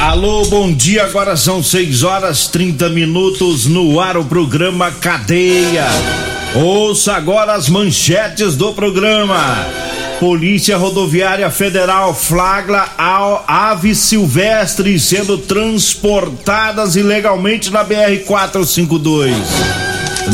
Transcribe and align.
Alô, 0.00 0.46
bom 0.46 0.72
dia. 0.72 1.04
Agora 1.04 1.36
são 1.36 1.62
6 1.62 2.04
horas 2.04 2.46
30 2.46 2.88
minutos 2.88 3.66
no 3.66 4.00
ar 4.00 4.16
o 4.16 4.24
programa 4.24 4.90
Cadeia. 4.90 5.84
Ouça 6.54 7.12
agora 7.12 7.52
as 7.52 7.68
manchetes 7.68 8.56
do 8.56 8.72
programa. 8.72 9.38
Polícia 10.18 10.78
Rodoviária 10.78 11.50
Federal 11.50 12.14
flagra 12.14 12.88
aves 13.46 13.98
silvestres 13.98 15.02
sendo 15.02 15.36
transportadas 15.36 16.96
ilegalmente 16.96 17.70
na 17.70 17.84
BR 17.84 18.24
452. 18.24 19.36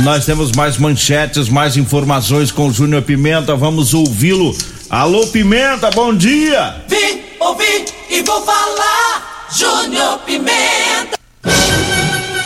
Nós 0.05 0.25
temos 0.25 0.53
mais 0.53 0.79
manchetes, 0.79 1.49
mais 1.49 1.77
informações 1.77 2.53
com 2.53 2.69
o 2.69 2.73
Júnior 2.73 3.03
Pimenta. 3.03 3.57
Vamos 3.57 3.95
ouvi-lo. 3.95 4.57
Alô, 4.89 5.27
Pimenta, 5.27 5.91
bom 5.91 6.15
dia. 6.15 6.77
Vim, 6.87 7.21
ouvi 7.41 7.85
e 8.09 8.23
vou 8.23 8.41
falar. 8.45 9.36
Júnior 9.51 10.19
Pimenta. 10.27 11.17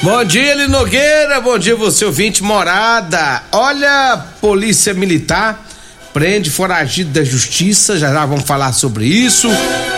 Bom 0.02 0.24
dia, 0.24 0.54
Linogueira. 0.54 1.40
Bom 1.40 1.58
dia, 1.58 1.76
você 1.76 2.04
ouvinte 2.04 2.42
morada. 2.42 3.42
Olha, 3.52 4.24
Polícia 4.40 4.92
Militar 4.94 5.66
prende 6.12 6.50
foragido 6.50 7.10
da 7.10 7.24
justiça, 7.24 7.98
já 7.98 8.12
já 8.12 8.26
vamos 8.26 8.44
falar 8.44 8.72
sobre 8.72 9.04
isso. 9.06 9.48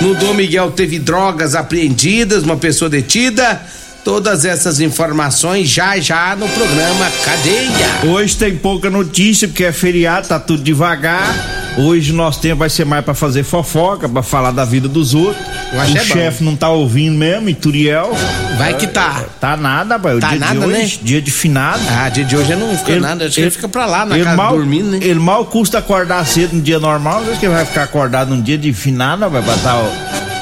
No 0.00 0.14
Dom 0.14 0.34
Miguel 0.34 0.70
teve 0.72 0.98
drogas 0.98 1.54
apreendidas, 1.54 2.42
uma 2.42 2.56
pessoa 2.56 2.88
detida. 2.88 3.60
Todas 4.04 4.44
essas 4.44 4.80
informações 4.80 5.68
já 5.68 5.96
já 6.00 6.34
no 6.34 6.48
programa 6.48 7.08
Cadeia. 7.24 8.12
Hoje 8.12 8.36
tem 8.36 8.56
pouca 8.56 8.90
notícia 8.90 9.46
porque 9.46 9.62
é 9.64 9.72
feriado, 9.72 10.26
tá 10.26 10.40
tudo 10.40 10.60
devagar. 10.62 11.32
Hoje 11.78 12.12
nosso 12.12 12.40
tempo 12.40 12.56
vai 12.56 12.68
ser 12.68 12.84
mais 12.84 13.04
para 13.04 13.14
fazer 13.14 13.44
fofoca, 13.44 14.08
para 14.08 14.22
falar 14.22 14.50
da 14.50 14.64
vida 14.64 14.88
dos 14.88 15.14
outros. 15.14 15.40
O 15.72 15.76
é 15.80 16.04
chefe 16.04 16.42
não 16.42 16.56
tá 16.56 16.68
ouvindo 16.68 17.16
mesmo, 17.16 17.48
e 17.48 17.54
Turiel. 17.54 18.12
Vai 18.58 18.76
que 18.76 18.88
tá. 18.88 19.24
Tá 19.40 19.56
nada, 19.56 19.98
pai. 20.00 20.16
O 20.16 20.20
Tá 20.20 20.30
dia 20.30 20.38
nada, 20.40 20.60
de 20.60 20.66
hoje, 20.66 20.76
né? 20.78 20.90
dia 21.02 21.22
de 21.22 21.30
finado. 21.30 21.80
Ah, 21.88 22.08
dia 22.08 22.24
de 22.24 22.36
hoje 22.36 22.54
não 22.56 22.76
fica 22.76 22.90
Ele- 22.90 23.00
nada, 23.00 23.24
acho 23.24 23.34
que 23.34 23.40
ele- 23.40 23.46
ele 23.46 23.54
fica 23.54 23.68
pra 23.68 23.86
lá 23.86 24.04
na 24.04 24.16
ele 24.16 24.24
casa 24.24 24.36
mal, 24.36 24.54
dormindo, 24.56 24.90
né? 24.90 24.98
Ele 25.00 25.18
mal 25.20 25.46
custa 25.46 25.78
acordar 25.78 26.26
cedo 26.26 26.54
no 26.56 26.60
dia 26.60 26.78
normal, 26.80 27.22
acho 27.30 27.38
que 27.38 27.46
ele 27.46 27.54
vai 27.54 27.64
ficar 27.64 27.84
acordado 27.84 28.28
num 28.34 28.42
dia 28.42 28.58
de 28.58 28.72
finado, 28.74 29.30
vai 29.30 29.40
pra 29.42 29.54
estar 29.54 29.80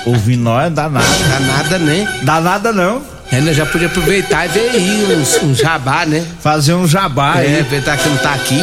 ouvindo 0.07 0.43
nós, 0.43 0.65
não 0.65 0.73
dá 0.73 0.89
nada. 0.89 1.07
Dá 1.29 1.41
nada, 1.41 1.79
né? 1.79 2.09
Dá 2.23 2.41
nada 2.41 2.73
não. 2.73 3.20
Ainda 3.33 3.55
já 3.55 3.65
podia 3.65 3.87
aproveitar 3.87 4.47
e 4.47 4.49
ver 4.49 4.71
aí 4.71 5.17
uns, 5.17 5.37
um 5.43 5.55
jabá, 5.55 6.05
né? 6.05 6.27
Fazer 6.41 6.75
um 6.75 6.87
jabá 6.87 7.35
é, 7.37 7.47
aí. 7.47 7.55
aproveitar 7.61 7.97
que 7.97 8.09
não 8.09 8.17
tá 8.17 8.33
aqui. 8.35 8.59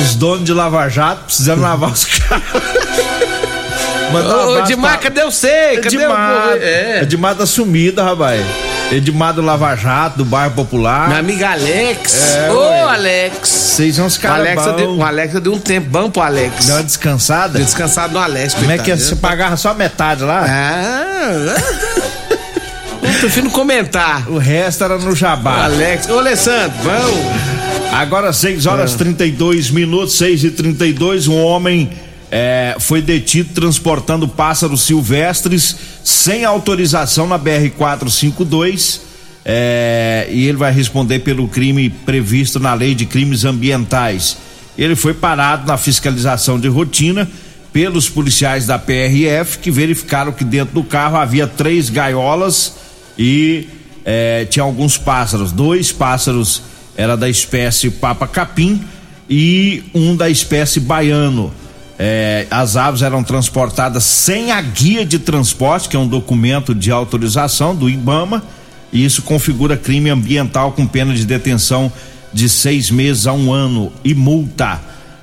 Os 0.00 0.14
donos 0.14 0.44
de 0.44 0.52
Lava 0.52 0.88
Jato 0.88 1.24
precisando 1.26 1.60
lavar 1.60 1.90
os 1.92 2.04
carros. 2.06 2.62
Mandar 4.12 4.36
Ô, 4.46 4.58
Edmar, 4.60 4.92
pra- 4.92 5.00
cadê 5.02 5.22
você? 5.24 5.78
Cadê 5.82 5.96
Edmar, 5.96 6.48
o... 6.48 6.62
É. 6.62 7.02
Edmar 7.02 7.34
tá 7.34 7.44
sumido, 7.44 8.02
rapaz. 8.02 8.42
Edmar 8.90 9.34
do 9.34 9.42
Lava 9.42 9.76
Jato, 9.76 10.16
do 10.16 10.24
bairro 10.24 10.52
Popular. 10.54 11.08
Minha 11.08 11.20
amiga 11.20 11.50
Alex. 11.50 12.34
É, 12.36 12.50
Ô, 12.50 12.58
ué. 12.60 12.80
Alex. 12.84 13.48
Vocês 13.50 13.96
são 13.96 14.06
os 14.06 14.16
caras 14.16 14.40
Alex, 14.46 14.64
bons. 14.64 14.76
deu, 14.76 14.90
o 14.96 15.04
Alex 15.04 15.34
deu 15.40 15.52
um 15.52 15.58
tempo 15.60 15.90
bom 15.90 16.10
pro 16.10 16.22
Alex. 16.22 16.64
Deu 16.64 16.76
uma 16.76 16.82
descansada. 16.84 17.58
Deu 17.58 17.64
descansado 17.66 18.14
no 18.14 18.18
Alex, 18.18 18.54
Como 18.54 18.70
é 18.70 18.78
que 18.78 18.90
é? 18.90 18.96
Você 18.96 19.14
pagava 19.16 19.58
só 19.58 19.74
metade 19.74 20.24
lá? 20.24 20.42
Ah, 20.48 21.97
prefiro 23.14 23.50
comentar. 23.50 24.30
O 24.30 24.38
resto 24.38 24.84
era 24.84 24.98
no 24.98 25.14
jabá. 25.14 25.64
Alex. 25.64 26.08
Ô, 26.08 26.18
Alessandro, 26.18 26.76
vamos. 26.82 27.92
Agora 27.92 28.32
6 28.32 28.66
horas 28.66 28.94
Ah. 28.94 28.98
32 28.98 29.70
minutos, 29.70 30.16
6 30.18 30.44
e 30.44 30.50
32 30.50 31.26
um 31.26 31.36
homem 31.42 31.90
é, 32.30 32.76
foi 32.78 33.00
detido 33.00 33.54
transportando 33.54 34.28
pássaros 34.28 34.82
silvestres 34.82 35.74
sem 36.04 36.44
autorização 36.44 37.26
na 37.26 37.38
BR-452 37.38 39.00
é, 39.44 40.28
e 40.30 40.46
ele 40.46 40.58
vai 40.58 40.70
responder 40.70 41.20
pelo 41.20 41.48
crime 41.48 41.88
previsto 41.88 42.60
na 42.60 42.74
lei 42.74 42.94
de 42.94 43.06
crimes 43.06 43.44
ambientais. 43.44 44.36
Ele 44.76 44.94
foi 44.94 45.14
parado 45.14 45.66
na 45.66 45.78
fiscalização 45.78 46.60
de 46.60 46.68
rotina 46.68 47.28
pelos 47.72 48.08
policiais 48.08 48.66
da 48.66 48.78
PRF 48.78 49.58
que 49.58 49.70
verificaram 49.70 50.32
que 50.32 50.44
dentro 50.44 50.74
do 50.74 50.84
carro 50.84 51.16
havia 51.16 51.46
três 51.46 51.88
gaiolas 51.88 52.74
e 53.18 53.68
é, 54.04 54.44
tinha 54.44 54.62
alguns 54.62 54.96
pássaros, 54.96 55.52
dois 55.52 55.92
pássaros 55.92 56.62
era 56.96 57.16
da 57.16 57.28
espécie 57.28 57.90
papa 57.90 58.26
capim 58.26 58.82
e 59.28 59.84
um 59.94 60.16
da 60.16 60.30
espécie 60.30 60.80
baiano. 60.80 61.52
É, 61.98 62.46
as 62.50 62.76
aves 62.76 63.02
eram 63.02 63.24
transportadas 63.24 64.04
sem 64.04 64.52
a 64.52 64.60
guia 64.60 65.04
de 65.04 65.18
transporte, 65.18 65.88
que 65.88 65.96
é 65.96 65.98
um 65.98 66.06
documento 66.06 66.74
de 66.74 66.92
autorização 66.92 67.74
do 67.74 67.90
IBAMA, 67.90 68.42
e 68.92 69.04
isso 69.04 69.22
configura 69.22 69.76
crime 69.76 70.08
ambiental 70.08 70.72
com 70.72 70.86
pena 70.86 71.12
de 71.12 71.26
detenção 71.26 71.92
de 72.32 72.48
seis 72.48 72.90
meses 72.90 73.26
a 73.26 73.32
um 73.32 73.52
ano 73.52 73.92
e 74.04 74.14
multa. 74.14 74.80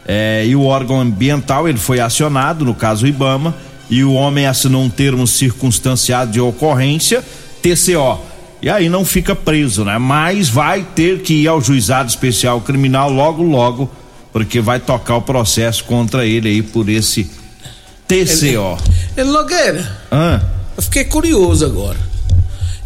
É, 0.08 0.46
e 0.46 0.56
o 0.56 0.64
órgão 0.64 1.00
ambiental 1.00 1.68
ele 1.68 1.78
foi 1.78 2.00
acionado, 2.00 2.66
no 2.66 2.76
caso 2.76 3.06
o 3.06 3.08
IBAMA, 3.08 3.56
e 3.90 4.04
o 4.04 4.14
homem 4.14 4.46
assinou 4.46 4.84
um 4.84 4.90
termo 4.90 5.26
circunstanciado 5.26 6.32
de 6.32 6.42
ocorrência, 6.42 7.24
TCO. 7.66 8.20
E 8.62 8.70
aí 8.70 8.90
não 8.90 9.04
fica 9.04 9.36
preso, 9.36 9.84
né? 9.84 9.98
Mas 9.98 10.50
vai 10.50 10.84
ter 10.96 11.22
que 11.22 11.34
ir 11.34 11.48
ao 11.48 11.60
juizado 11.60 12.10
especial 12.10 12.62
criminal 12.62 13.12
logo, 13.12 13.42
logo, 13.44 13.90
porque 14.32 14.62
vai 14.62 14.80
tocar 14.80 15.18
o 15.18 15.22
processo 15.22 15.84
contra 15.84 16.26
ele 16.26 16.50
aí 16.50 16.62
por 16.62 16.88
esse 16.90 17.30
TCO. 18.08 18.78
Ele 19.18 19.30
Nogueira, 19.32 20.00
Hã? 20.12 20.42
eu 20.78 20.84
fiquei 20.84 21.06
curioso 21.06 21.66
agora. 21.66 21.98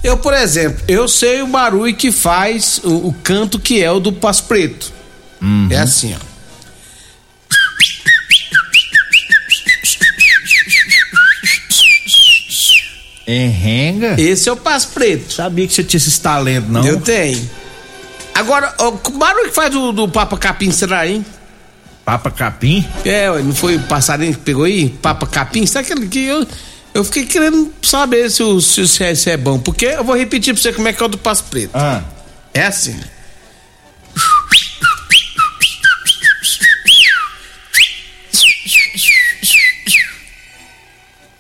Eu, 0.01 0.17
por 0.17 0.33
exemplo, 0.33 0.81
eu 0.87 1.07
sei 1.09 1.41
o 1.41 1.47
barulho 1.47 1.93
que 1.93 2.11
faz 2.11 2.79
o, 2.83 3.09
o 3.09 3.15
canto 3.21 3.59
que 3.59 3.83
é 3.83 3.91
o 3.91 3.99
do 3.99 4.13
Passo 4.13 4.43
Preto. 4.45 4.93
É 5.69 5.77
assim, 5.77 6.13
ó. 6.13 6.28
Enrenga? 13.31 14.15
Esse 14.19 14.49
é 14.49 14.51
o 14.51 14.57
Passo 14.57 14.89
Preto. 14.89 15.33
Sabia 15.33 15.67
que 15.67 15.73
você 15.73 15.83
tinha 15.83 15.97
esse 15.97 16.19
talento, 16.19 16.67
não? 16.69 16.85
Eu 16.85 16.99
tenho. 16.99 17.49
Agora, 18.33 18.73
ó, 18.79 18.91
que 18.93 19.11
barulho 19.11 19.49
que 19.49 19.55
faz 19.55 19.71
do, 19.71 19.91
do 19.91 20.07
Papa 20.07 20.37
Capim, 20.37 20.71
será, 20.71 21.07
hein? 21.07 21.23
Papa 22.03 22.31
capim? 22.31 22.83
É, 23.05 23.29
ué, 23.29 23.43
não 23.43 23.53
foi 23.53 23.75
o 23.75 23.81
passarinho 23.81 24.33
que 24.33 24.39
pegou 24.39 24.63
aí? 24.63 24.89
Papa 24.89 25.27
Capim? 25.27 25.63
Sabe 25.67 25.85
aquele 25.85 26.07
que 26.07 26.25
eu. 26.25 26.47
Eu 26.91 27.03
fiquei 27.03 27.23
querendo 27.27 27.71
saber 27.83 28.31
se, 28.31 28.41
o, 28.41 28.59
se, 28.59 28.87
se 28.87 29.03
é, 29.03 29.13
se 29.13 29.29
é 29.29 29.37
bom. 29.37 29.59
Porque 29.59 29.85
eu 29.85 30.03
vou 30.03 30.17
repetir 30.17 30.55
pra 30.55 30.63
você 30.63 30.73
como 30.73 30.87
é 30.87 30.93
que 30.93 31.03
é 31.03 31.05
o 31.05 31.09
do 31.09 31.19
Passo 31.19 31.43
Preto. 31.43 31.69
Ah. 31.75 32.01
É 32.51 32.63
assim. 32.63 32.99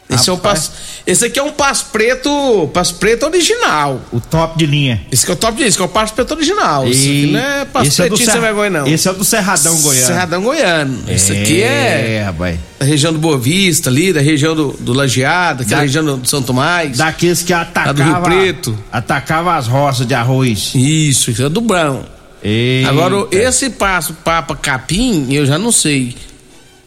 Esse 0.07 0.29
é 0.29 0.33
Rapaz. 0.33 0.67
passo. 0.67 0.88
Esse 1.11 1.25
aqui 1.25 1.39
é 1.39 1.43
um 1.43 1.51
passo 1.51 1.87
preto, 1.91 2.69
passo 2.73 2.95
preto 2.95 3.25
original. 3.25 4.01
O 4.11 4.19
top 4.19 4.57
de 4.57 4.65
linha. 4.65 5.01
Esse 5.11 5.25
que 5.25 5.31
é 5.31 5.33
o 5.33 5.37
top 5.37 5.57
disso, 5.57 5.77
que 5.77 5.81
é 5.81 5.85
o 5.85 5.89
passo 5.89 6.13
preto 6.13 6.31
original. 6.33 6.87
Esse 6.87 6.99
aqui 7.09 7.23
E 7.23 7.31
não 7.31 7.39
é 7.39 7.65
passo 7.65 7.87
esse 7.87 8.01
é 8.01 8.05
pretinho 8.05 8.25
sem 8.25 8.25
Serra- 8.35 8.45
vergonha, 8.45 8.69
não. 8.69 8.87
Esse 8.87 9.07
é 9.07 9.11
o 9.11 9.13
do 9.15 9.23
Cerradão 9.23 9.81
Goiano. 9.81 10.05
Cerradão 10.07 10.41
Goiano. 10.43 11.03
Esse 11.07 11.31
aqui 11.31 11.61
é 11.61 12.17
É, 12.19 12.23
rapaz. 12.23 12.59
da 12.79 12.85
região 12.85 13.11
do 13.11 13.19
Boa 13.19 13.37
Vista 13.37 13.89
ali, 13.89 14.13
da 14.13 14.21
região 14.21 14.55
do, 14.55 14.75
do 14.79 14.93
Lajeado, 14.93 15.63
aquela 15.63 15.77
Da- 15.81 15.85
região 15.85 16.03
do, 16.19 16.27
São 16.27 16.41
Tomás. 16.41 16.97
Daqueles 16.97 17.41
que 17.41 17.53
do 17.53 17.57
Rio 17.57 17.61
atacava. 17.63 18.21
Preto. 18.21 18.77
Atacava 18.91 19.55
as 19.55 19.67
roças 19.67 20.05
de 20.05 20.13
arroz. 20.13 20.73
Isso, 20.75 21.31
isso 21.31 21.43
é 21.43 21.49
do 21.49 21.61
Brão. 21.61 22.05
Eita. 22.43 22.89
Agora, 22.89 23.27
esse 23.31 23.69
passo 23.71 24.13
Papa 24.23 24.55
Capim, 24.55 25.27
eu 25.33 25.45
já 25.45 25.57
não 25.57 25.71
sei. 25.71 26.15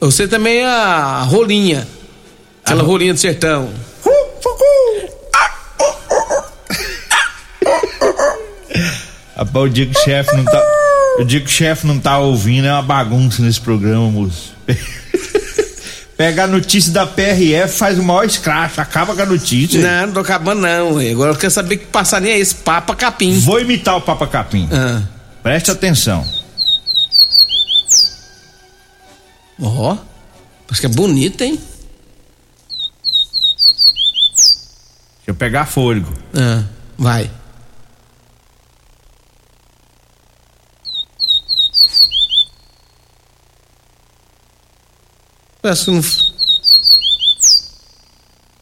Eu 0.00 0.10
sei 0.10 0.26
também 0.28 0.64
a 0.64 1.22
rolinha. 1.28 1.86
Aquela 2.64 2.82
rolinha 2.82 3.12
do 3.12 3.20
sertão. 3.20 3.69
Rapaz, 9.42 9.64
o 9.64 9.68
dia 9.68 9.86
que 9.86 9.98
o 9.98 10.04
chefe 10.04 10.36
não 10.36 10.44
tá. 10.44 10.62
O 11.18 11.24
dia 11.24 11.40
que 11.40 11.46
o 11.46 11.50
chefe 11.50 11.86
não 11.86 11.98
tá 11.98 12.18
ouvindo 12.18 12.66
é 12.66 12.72
uma 12.72 12.82
bagunça 12.82 13.42
nesse 13.42 13.60
programa, 13.60 14.08
moço. 14.08 14.54
Pega 16.16 16.44
a 16.44 16.46
notícia 16.46 16.92
da 16.92 17.04
PRF, 17.04 17.76
faz 17.76 17.98
o 17.98 18.02
maior 18.04 18.24
escracho, 18.24 18.80
acaba 18.80 19.14
com 19.14 19.22
a 19.22 19.26
notícia. 19.26 19.80
Não, 19.80 20.06
não 20.06 20.14
tô 20.14 20.20
acabando 20.20 20.60
não. 20.60 20.94
ué. 20.94 21.10
Agora 21.10 21.32
eu 21.32 21.36
quero 21.36 21.52
saber 21.52 21.78
que 21.78 21.86
passarinho 21.86 22.30
é 22.32 22.38
esse, 22.38 22.54
Papa 22.54 22.94
Capim. 22.94 23.36
Vou 23.40 23.60
imitar 23.60 23.96
o 23.96 24.00
Papa 24.00 24.28
Capim. 24.28 24.68
Ah. 24.70 25.02
Preste 25.42 25.72
atenção. 25.72 26.24
Ó, 29.60 29.96
acho 30.70 30.80
que 30.80 30.86
é 30.86 30.90
bonito, 30.90 31.42
hein? 31.42 31.58
Deixa 35.16 35.26
eu 35.26 35.34
pegar 35.34 35.66
fôlego. 35.66 36.12
Ah, 36.32 36.62
vai. 36.96 37.28
Parece 45.62 45.90
não. 45.90 46.02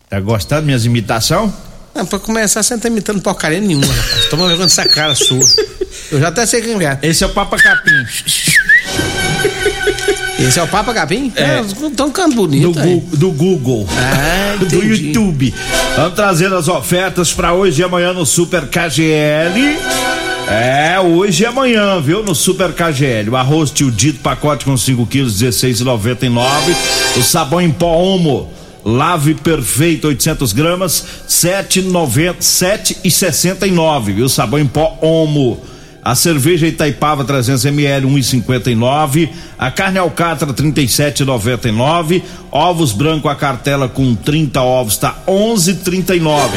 Tá 0.08 0.20
gostando 0.20 0.67
minhas 0.67 0.85
imitações? 0.85 1.50
Não, 1.94 2.05
pra 2.06 2.19
começar, 2.19 2.62
você 2.62 2.75
não 2.75 2.81
tá 2.81 2.88
imitando 2.88 3.20
porcaria 3.20 3.61
nenhuma, 3.61 3.87
rapaz. 3.87 4.26
Toma 4.26 4.47
vergonha 4.47 4.67
dessa 4.69 4.88
cara 4.88 5.14
sua. 5.14 5.44
Eu 6.11 6.20
já 6.20 6.29
até 6.29 6.47
sei 6.47 6.61
quem 6.62 6.75
é. 6.87 6.99
Esse 7.02 7.25
é 7.25 7.26
o 7.26 7.31
Papa 7.31 7.56
Capim. 7.56 8.06
Esse 10.38 10.58
é 10.58 10.62
o 10.62 10.69
Papa 10.69 10.94
Capim? 10.94 11.32
É. 11.37 11.61
Tão 11.97 12.11
canto 12.11 12.35
bonito. 12.37 12.70
Do. 12.73 12.81
Gu- 12.81 13.17
do 13.17 13.31
Google. 13.32 13.88
Ah, 13.91 14.56
do. 14.64 14.82
YouTube. 14.85 15.55
Vamos 15.97 16.14
trazer 16.14 16.52
as 16.52 16.69
ofertas 16.69 17.32
para 17.32 17.52
hoje 17.52 17.81
e 17.81 17.85
amanhã 17.85 18.12
no 18.12 18.25
Super 18.25 18.67
KGL. 18.69 19.79
É, 20.52 20.99
hoje 20.99 21.44
e 21.44 21.47
amanhã, 21.47 22.00
viu? 22.00 22.25
No 22.25 22.35
Super 22.35 22.73
KGL. 22.73 23.31
O 23.31 23.37
arroz 23.37 23.70
tio 23.70 23.88
Dito, 23.88 24.19
pacote 24.19 24.64
com 24.64 24.76
5 24.76 25.06
quilos, 25.06 25.41
16,99. 25.41 26.41
O 27.17 27.23
sabão 27.23 27.61
em 27.61 27.70
pó 27.70 27.97
Omo. 27.97 28.52
Lave 28.85 29.35
perfeito 29.35 30.08
800 30.08 30.52
gramas, 30.52 31.06
7,90, 31.29 32.38
7,69, 32.38 34.14
viu? 34.14 34.29
Sabão 34.29 34.58
em 34.58 34.67
pó 34.67 34.99
Omo. 35.00 35.62
A 36.02 36.17
cerveja 36.17 36.67
Itaipava 36.67 37.25
300 37.25 37.67
ml 37.67 38.08
1,59. 38.08 39.29
A 39.61 39.71
carne 39.71 39.99
alcatra 39.99 40.47
37,99. 40.55 42.23
Ovos 42.51 42.93
branco 42.93 43.29
a 43.29 43.35
cartela 43.35 43.91
com 43.91 44.15
30 44.15 44.62
ovos 44.62 44.97
tá 44.97 45.15
11,39. 45.29 46.49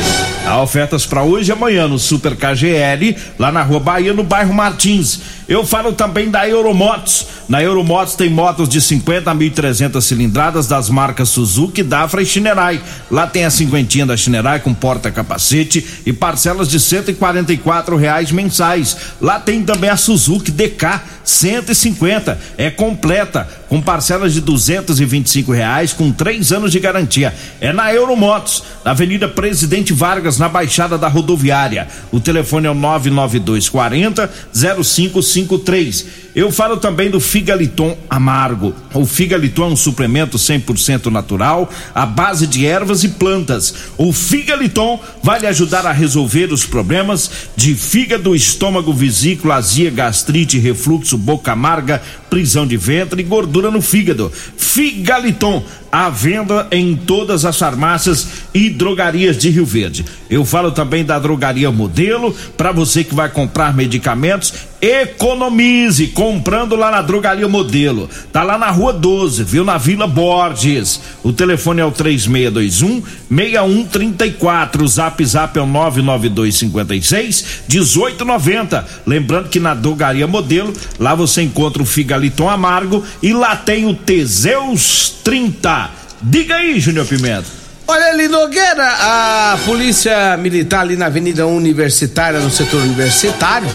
Há 0.45 0.61
ofertas 0.61 1.05
para 1.05 1.21
hoje 1.21 1.49
e 1.49 1.51
amanhã 1.51 1.85
no 1.85 1.99
Super 1.99 2.35
KGL, 2.37 3.15
lá 3.37 3.51
na 3.51 3.61
Rua 3.61 3.81
Bahia, 3.81 4.13
no 4.13 4.23
bairro 4.23 4.53
Martins. 4.53 5.19
Eu 5.49 5.65
falo 5.65 5.91
também 5.91 6.31
da 6.31 6.47
Euromotos. 6.47 7.27
Na 7.49 7.61
Euromotos 7.61 8.15
tem 8.15 8.29
motos 8.29 8.69
de 8.69 8.79
50 8.79 9.29
a 9.29 9.35
1.300 9.35 10.01
cilindradas 10.01 10.67
das 10.67 10.89
marcas 10.89 11.27
Suzuki, 11.27 11.83
Dafra 11.83 12.21
e 12.21 12.25
Shinerai. 12.25 12.81
Lá 13.11 13.27
tem 13.27 13.43
a 13.43 13.49
cinquentinha 13.49 14.05
da 14.05 14.15
Shinerai 14.15 14.61
com 14.61 14.73
porta-capacete 14.73 15.85
e 16.05 16.13
parcelas 16.13 16.69
de 16.69 16.79
144 16.79 17.97
reais 17.97 18.31
mensais. 18.31 18.95
Lá 19.21 19.39
tem 19.39 19.61
também 19.63 19.89
a 19.89 19.97
Suzuki 19.97 20.51
DK 20.51 21.01
150, 21.23 22.37
é 22.57 22.69
completa 22.69 23.47
com 23.73 23.81
parcelas 23.81 24.35
de 24.35 24.39
225 24.39 25.51
reais 25.51 25.93
com 25.93 26.11
três 26.11 26.51
anos 26.51 26.71
de 26.71 26.79
garantia. 26.79 27.33
É 27.59 27.73
na 27.73 27.91
Euromotos, 27.91 28.63
na 28.85 28.91
Avenida 28.91 29.27
Presidente 29.27 29.93
Vargas, 29.93 30.37
na 30.37 30.47
Baixada 30.47 30.95
da 30.95 31.07
Rodoviária. 31.07 31.87
O 32.11 32.19
telefone 32.19 32.67
é 32.67 32.69
o 32.69 32.75
99240 32.75 34.29
0553. 34.53 36.05
Eu 36.35 36.51
falo 36.51 36.77
também 36.77 37.09
do 37.09 37.19
Figaliton 37.19 37.97
Amargo. 38.07 38.75
O 38.93 39.05
Figaliton 39.07 39.65
é 39.65 39.67
um 39.67 39.75
suplemento 39.75 40.37
100% 40.37 41.07
natural, 41.07 41.69
à 41.95 42.05
base 42.05 42.45
de 42.45 42.65
ervas 42.65 43.03
e 43.03 43.09
plantas. 43.09 43.73
O 43.97 44.13
Figaliton 44.13 44.99
vai 45.23 45.39
lhe 45.39 45.47
ajudar 45.47 45.85
a 45.85 45.91
resolver 45.91 46.51
os 46.51 46.63
problemas 46.65 47.29
de 47.55 47.73
fígado, 47.73 48.35
estômago, 48.35 48.93
vesícula, 48.93 49.55
azia, 49.55 49.89
gastrite, 49.89 50.59
refluxo, 50.59 51.17
boca 51.17 51.51
amarga, 51.51 52.01
prisão 52.29 52.65
de 52.65 52.77
ventre 52.77 53.21
e 53.21 53.25
gordura 53.25 53.62
no 53.71 53.81
fígado. 53.81 54.31
Figaliton, 54.57 55.63
à 55.93 56.09
venda 56.09 56.65
em 56.71 56.95
todas 56.95 57.45
as 57.45 57.55
farmácias 57.55 58.27
e 58.51 58.67
drogarias 58.67 59.37
de 59.37 59.51
Rio 59.51 59.63
Verde. 59.63 60.03
Eu 60.27 60.43
falo 60.43 60.71
também 60.71 61.05
da 61.05 61.19
drogaria 61.19 61.71
Modelo, 61.71 62.35
para 62.57 62.71
você 62.71 63.03
que 63.03 63.13
vai 63.13 63.29
comprar 63.29 63.75
medicamentos, 63.75 64.51
economize 64.81 66.07
comprando 66.07 66.75
lá 66.75 66.89
na 66.89 67.03
drogaria 67.03 67.47
Modelo. 67.47 68.09
Tá 68.31 68.41
lá 68.41 68.57
na 68.57 68.71
Rua 68.71 68.91
12, 68.91 69.43
viu? 69.43 69.63
Na 69.63 69.77
Vila 69.77 70.07
Borges. 70.07 70.99
O 71.21 71.31
telefone 71.31 71.81
é 71.81 71.85
o 71.85 71.91
3621 71.91 73.03
6134. 73.29 74.83
O 74.83 74.87
Zap 74.87 75.23
Zap 75.23 75.59
é 75.59 75.61
o 75.61 75.67
99256 75.67 77.63
1890. 77.69 78.85
Lembrando 79.05 79.49
que 79.49 79.59
na 79.59 79.75
drogaria 79.75 80.25
Modelo, 80.25 80.73
lá 80.97 81.13
você 81.13 81.43
encontra 81.43 81.83
o 81.83 81.85
Figaliton 81.85 82.49
Amargo 82.49 83.03
e 83.21 83.31
lá 83.31 83.55
tem 83.55 83.85
o 83.85 83.93
Teseus 83.93 85.13
30. 85.23 85.82
Diga 86.23 86.55
aí, 86.55 86.79
Júnior 86.79 87.05
Pimenta. 87.05 87.45
Olha 87.85 88.05
ali, 88.07 88.29
Nogueira, 88.29 88.87
a 88.87 89.59
polícia 89.65 90.37
militar 90.37 90.81
ali 90.81 90.95
na 90.95 91.07
Avenida 91.07 91.45
Universitária, 91.45 92.39
no 92.39 92.49
setor 92.49 92.81
universitário, 92.81 93.69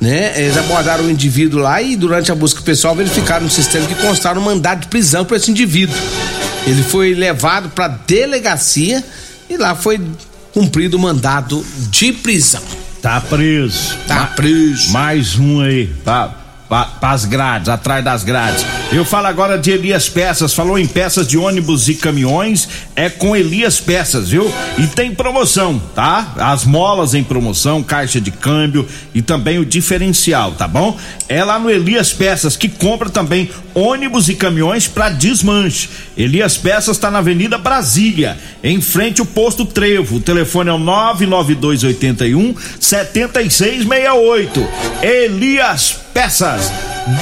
né? 0.00 0.40
Eles 0.40 0.56
abordaram 0.56 1.04
o 1.04 1.10
indivíduo 1.10 1.60
lá 1.60 1.82
e 1.82 1.96
durante 1.96 2.30
a 2.30 2.36
busca 2.36 2.62
pessoal 2.62 2.94
verificaram 2.94 3.44
no 3.44 3.50
sistema 3.50 3.84
que 3.86 3.96
constaram 3.96 4.40
um 4.40 4.44
mandado 4.44 4.82
de 4.82 4.86
prisão 4.86 5.24
para 5.24 5.36
esse 5.36 5.50
indivíduo. 5.50 5.96
Ele 6.66 6.84
foi 6.84 7.14
levado 7.14 7.68
para 7.70 7.88
delegacia 7.88 9.02
e 9.50 9.56
lá 9.56 9.74
foi 9.74 10.00
cumprido 10.54 10.96
o 10.96 11.00
mandado 11.00 11.66
de 11.90 12.12
prisão. 12.12 12.62
Tá 13.02 13.20
preso. 13.20 13.96
Tá 14.06 14.26
preso. 14.26 14.90
Mais 14.90 15.36
um 15.36 15.60
aí, 15.60 15.86
pra, 16.04 16.34
pra, 16.68 16.84
pras 16.84 17.24
grades, 17.24 17.68
atrás 17.68 18.04
das 18.04 18.22
grades. 18.22 18.64
Eu 18.92 19.04
falo 19.04 19.26
agora 19.26 19.58
de 19.58 19.70
Elias 19.70 20.08
Peças. 20.08 20.52
Falou 20.52 20.78
em 20.78 20.86
peças 20.86 21.26
de 21.26 21.38
ônibus 21.38 21.88
e 21.88 21.94
caminhões, 21.94 22.68
é 22.94 23.08
com 23.08 23.34
Elias 23.34 23.80
Peças, 23.80 24.28
viu? 24.30 24.52
E 24.76 24.86
tem 24.86 25.14
promoção, 25.14 25.80
tá? 25.94 26.34
As 26.36 26.64
molas 26.64 27.14
em 27.14 27.24
promoção, 27.24 27.82
caixa 27.82 28.20
de 28.20 28.30
câmbio 28.30 28.86
e 29.14 29.22
também 29.22 29.58
o 29.58 29.64
diferencial, 29.64 30.52
tá 30.52 30.68
bom? 30.68 30.96
É 31.28 31.42
lá 31.44 31.58
no 31.58 31.70
Elias 31.70 32.12
Peças 32.12 32.56
que 32.56 32.68
compra 32.68 33.08
também 33.08 33.50
ônibus 33.74 34.28
e 34.28 34.34
caminhões 34.34 34.86
para 34.86 35.10
desmanche. 35.10 35.88
Elias 36.16 36.56
Peças 36.56 36.96
está 36.96 37.10
na 37.10 37.18
Avenida 37.18 37.58
Brasília, 37.58 38.36
em 38.62 38.80
frente 38.80 39.20
ao 39.20 39.26
posto 39.26 39.64
Trevo. 39.64 40.16
O 40.16 40.20
telefone 40.20 40.70
é 40.70 40.72
o 40.72 40.78
99281 40.78 42.54
7668. 42.80 44.66
Elias 45.02 46.07
Peças. 46.18 46.72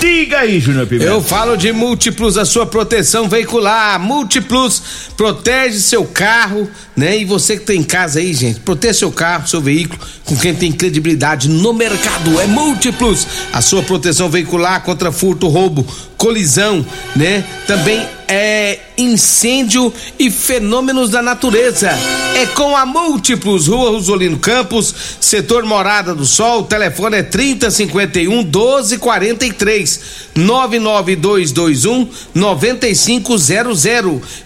Diga 0.01 0.39
aí, 0.39 0.59
Júnior 0.59 0.87
Pimenta. 0.87 1.11
Eu 1.11 1.23
falo 1.23 1.55
de 1.55 1.71
Múltiplos, 1.71 2.39
a 2.39 2.47
sua 2.47 2.65
proteção 2.65 3.29
veicular. 3.29 4.01
Múltiplos 4.01 4.83
protege 5.15 5.81
seu 5.81 6.07
carro, 6.07 6.67
né? 6.97 7.19
E 7.19 7.27
você 7.27 7.59
que 7.59 7.67
tem 7.67 7.81
em 7.81 7.85
casa 7.85 8.21
aí, 8.21 8.33
gente, 8.33 8.61
proteja 8.61 9.01
seu 9.01 9.13
carro, 9.13 9.47
seu 9.47 9.61
veículo, 9.61 10.01
com 10.25 10.35
quem 10.35 10.55
tem 10.55 10.73
credibilidade 10.73 11.47
no 11.47 11.75
mercado. 11.75 12.41
É 12.41 12.47
Múltiplos, 12.47 13.27
a 13.53 13.61
sua 13.61 13.83
proteção 13.83 14.31
veicular 14.31 14.83
contra 14.83 15.13
furto, 15.13 15.47
roubo, 15.47 15.87
colisão, 16.17 16.85
né? 17.15 17.45
Também 17.67 18.09
é 18.29 18.79
incêndio 18.99 19.93
e 20.19 20.31
fenômenos 20.31 21.11
da 21.11 21.23
natureza. 21.23 21.91
É 22.35 22.47
com 22.47 22.77
a 22.77 22.85
Múltiplos, 22.85 23.67
Rua 23.67 23.91
Rosolino 23.91 24.39
Campos, 24.39 24.95
setor 25.21 25.65
Morada 25.65 26.15
do 26.15 26.27
Sol, 26.27 26.61
o 26.61 26.65
telefone 26.65 27.19
é 27.19 27.23
3051 27.23 28.43
1243 28.43 30.01
99221 30.35 32.09
9500. 32.35 33.85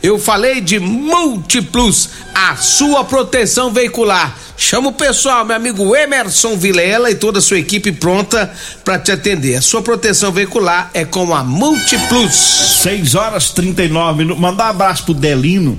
Eu 0.03 0.19
falei 0.19 0.61
de 0.61 0.79
Múltiplos, 0.79 2.11
a 2.35 2.57
sua 2.57 3.05
proteção 3.05 3.73
veicular. 3.73 4.37
Chama 4.63 4.91
o 4.91 4.93
pessoal, 4.93 5.43
meu 5.43 5.57
amigo 5.57 5.97
Emerson 5.97 6.55
Vilela 6.55 7.11
e 7.11 7.15
toda 7.15 7.39
a 7.39 7.43
sua 7.43 7.59
equipe 7.59 7.91
pronta 7.93 8.53
para 8.85 8.99
te 8.99 9.11
atender. 9.11 9.57
A 9.57 9.63
sua 9.63 9.81
proteção 9.81 10.31
veicular 10.31 10.91
é 10.93 11.03
com 11.03 11.35
a 11.35 11.43
Multiplus. 11.43 12.81
6 12.83 13.15
horas 13.15 13.49
39 13.51 14.19
minutos. 14.19 14.39
Mandar 14.41 14.67
um 14.67 14.71
abraço 14.71 15.05
pro 15.07 15.15
Delino. 15.15 15.79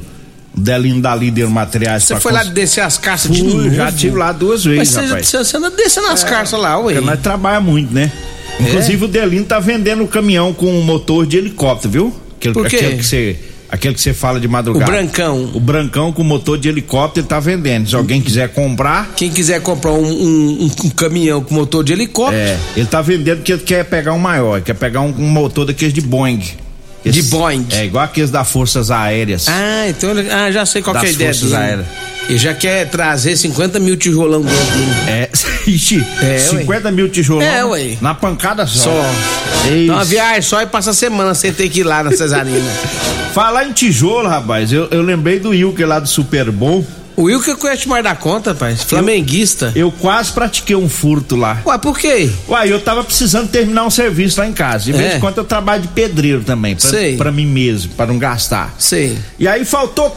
O 0.57 0.59
Delino 0.59 0.99
da 0.99 1.13
Líder 1.15 1.47
Materiais. 1.47 2.03
Você 2.05 2.19
foi 2.19 2.31
lá 2.31 2.43
cons- 2.43 2.53
descer 2.53 2.81
as 2.81 2.97
carças 2.97 3.31
de 3.31 3.41
Fui, 3.41 3.53
novo? 3.53 3.69
já 3.75 3.91
tive 3.91 4.17
lá 4.17 4.31
duas 4.31 4.65
Mas 4.65 4.77
vezes, 4.89 4.93
você, 4.95 5.01
rapaz. 5.05 5.27
você, 5.29 5.57
anda 5.57 5.69
descendo 5.69 6.07
as 6.07 6.23
carças 6.23 6.59
lá, 6.59 6.77
ué. 6.79 6.93
Porque 6.95 7.05
nós 7.07 7.19
trabalhamos 7.21 7.71
muito, 7.71 7.93
né? 7.93 8.11
Inclusive 8.59 9.05
o 9.05 9.07
Delino 9.07 9.45
tá 9.45 9.59
vendendo 9.59 10.03
o 10.03 10.07
caminhão 10.07 10.53
com 10.53 10.71
motor 10.81 11.25
de 11.27 11.37
helicóptero, 11.37 11.91
viu? 11.91 12.15
Aquele, 12.35 12.53
Por 12.55 12.67
quê? 12.67 12.77
Aquele 12.77 12.97
que 12.97 13.03
você, 13.05 13.39
aquele 13.71 13.93
que 13.95 14.01
você 14.01 14.13
fala 14.13 14.39
de 14.39 14.47
madrugada. 14.47 14.85
O 14.91 14.93
brancão. 14.93 15.51
O 15.53 15.59
brancão 15.59 16.11
com 16.11 16.23
motor 16.23 16.57
de 16.57 16.67
helicóptero 16.69 17.21
ele 17.23 17.27
tá 17.29 17.39
vendendo. 17.39 17.89
Se 17.89 17.95
alguém 17.95 18.21
quiser 18.21 18.49
comprar, 18.49 19.13
Quem 19.15 19.29
quiser 19.31 19.61
comprar 19.61 19.91
um, 19.93 20.03
um- 20.05 20.65
um- 20.65 20.89
caminhão 20.89 21.41
com 21.41 21.55
motor 21.55 21.83
de 21.83 21.93
helicóptero, 21.93 22.37
é, 22.41 22.57
ele 22.75 22.85
tá 22.85 23.01
vendendo 23.01 23.37
porque 23.37 23.53
ele 23.53 23.61
quer 23.63 23.85
pegar 23.85 24.13
um 24.13 24.19
maior, 24.19 24.61
quer 24.61 24.75
pegar 24.75 25.01
um, 25.01 25.09
um 25.17 25.29
motor 25.29 25.65
daqueles 25.65 25.93
de 25.93 26.01
Boeing. 26.01 26.41
De 27.03 27.21
Boeing. 27.23 27.65
É, 27.71 27.85
igual 27.85 28.03
aqueles 28.05 28.29
das 28.29 28.49
Forças 28.49 28.91
Aéreas. 28.91 29.47
Ah, 29.49 29.87
então 29.89 30.11
ah, 30.31 30.51
já 30.51 30.65
sei 30.65 30.81
qual 30.81 30.95
que 30.95 31.05
é 31.05 31.09
a 31.09 31.11
ideia 31.11 31.33
Forças 31.33 31.49
dele. 31.51 31.63
Aéreas. 31.63 31.87
Ele 32.29 32.37
já 32.37 32.53
quer 32.53 32.87
trazer 32.89 33.35
50 33.35 33.79
mil 33.79 33.97
tijolão 33.97 34.41
dentro 34.41 34.65
dele. 34.65 34.91
É, 35.07 35.29
ixi, 35.67 36.05
É, 36.21 36.37
50 36.37 36.91
mil 36.91 37.09
tijolão 37.09 37.41
É, 37.41 37.65
ué. 37.65 37.97
na 37.99 38.13
pancada 38.13 38.65
só. 38.67 38.83
Só. 38.91 39.11
Isso. 39.65 39.75
Então 39.83 39.97
a 39.97 40.03
viagem 40.03 40.41
só 40.43 40.61
e 40.61 40.65
passa 40.67 40.91
a 40.91 40.93
semana 40.93 41.33
sem 41.33 41.51
ter 41.51 41.69
que 41.69 41.79
ir 41.79 41.83
lá 41.83 42.03
na 42.03 42.11
Cesarina. 42.11 42.69
Falar 43.33 43.65
em 43.65 43.71
tijolo, 43.71 44.27
rapaz, 44.27 44.71
eu, 44.71 44.87
eu 44.91 45.01
lembrei 45.01 45.39
do 45.39 45.49
Wilker 45.49 45.87
lá 45.87 45.99
do 45.99 46.07
Super 46.07 46.51
Bowl. 46.51 46.85
O 47.21 47.25
Wilker 47.25 47.55
conhece 47.57 47.87
mais 47.87 48.03
da 48.03 48.15
conta, 48.15 48.51
rapaz. 48.51 48.81
Flamenguista. 48.83 49.71
Eu 49.75 49.91
quase 49.91 50.31
pratiquei 50.31 50.75
um 50.75 50.89
furto 50.89 51.35
lá. 51.35 51.61
Ué, 51.65 51.77
por 51.77 51.97
quê? 51.97 52.29
Uai, 52.47 52.71
eu 52.71 52.79
tava 52.81 53.03
precisando 53.03 53.49
terminar 53.49 53.85
um 53.85 53.89
serviço 53.89 54.39
lá 54.39 54.47
em 54.47 54.53
casa. 54.53 54.85
De 54.85 54.91
vez 54.93 55.13
É. 55.13 55.17
em 55.17 55.19
quando 55.19 55.37
eu 55.37 55.43
trabalho 55.45 55.81
de 55.83 55.87
pedreiro 55.89 56.43
também, 56.43 56.75
pra, 56.75 56.89
Sei. 56.89 57.17
pra 57.17 57.31
mim 57.31 57.45
mesmo, 57.45 57.91
pra 57.93 58.05
não 58.07 58.17
gastar. 58.17 58.73
Sei. 58.79 59.17
E 59.37 59.47
aí 59.47 59.63
faltou 59.65 60.15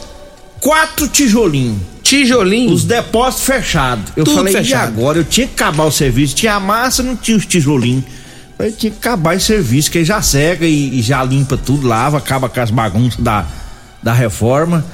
quatro 0.59 1.07
tijolinhos. 1.07 1.77
Tijolinho. 2.01 2.71
Os 2.71 2.83
depósitos 2.83 3.45
fechados. 3.45 4.05
Eu 4.15 4.23
Tudo 4.23 4.37
falei, 4.37 4.53
e 4.53 4.57
fechado. 4.57 4.87
agora? 4.87 5.17
Eu 5.17 5.23
tinha 5.23 5.47
que 5.47 5.53
acabar 5.53 5.85
o 5.85 5.91
serviço. 5.91 6.35
Tinha 6.35 6.53
a 6.53 6.59
massa, 6.59 7.01
não 7.01 7.15
tinha 7.15 7.35
os 7.35 7.45
tijolinhos. 7.45 8.03
Eu 8.59 8.71
tinha 8.71 8.91
que 8.91 8.97
acabar 8.99 9.35
esse 9.35 9.47
serviço, 9.47 9.89
que 9.91 9.97
aí 9.97 10.05
já 10.05 10.21
seca 10.21 10.65
e, 10.65 10.99
e 10.99 11.01
já 11.01 11.23
limpa 11.23 11.57
tudo, 11.57 11.87
lava, 11.87 12.17
acaba 12.17 12.47
com 12.47 12.59
as 12.61 12.69
bagunças 12.71 13.19
da, 13.19 13.45
da 14.03 14.13
reforma. 14.13 14.85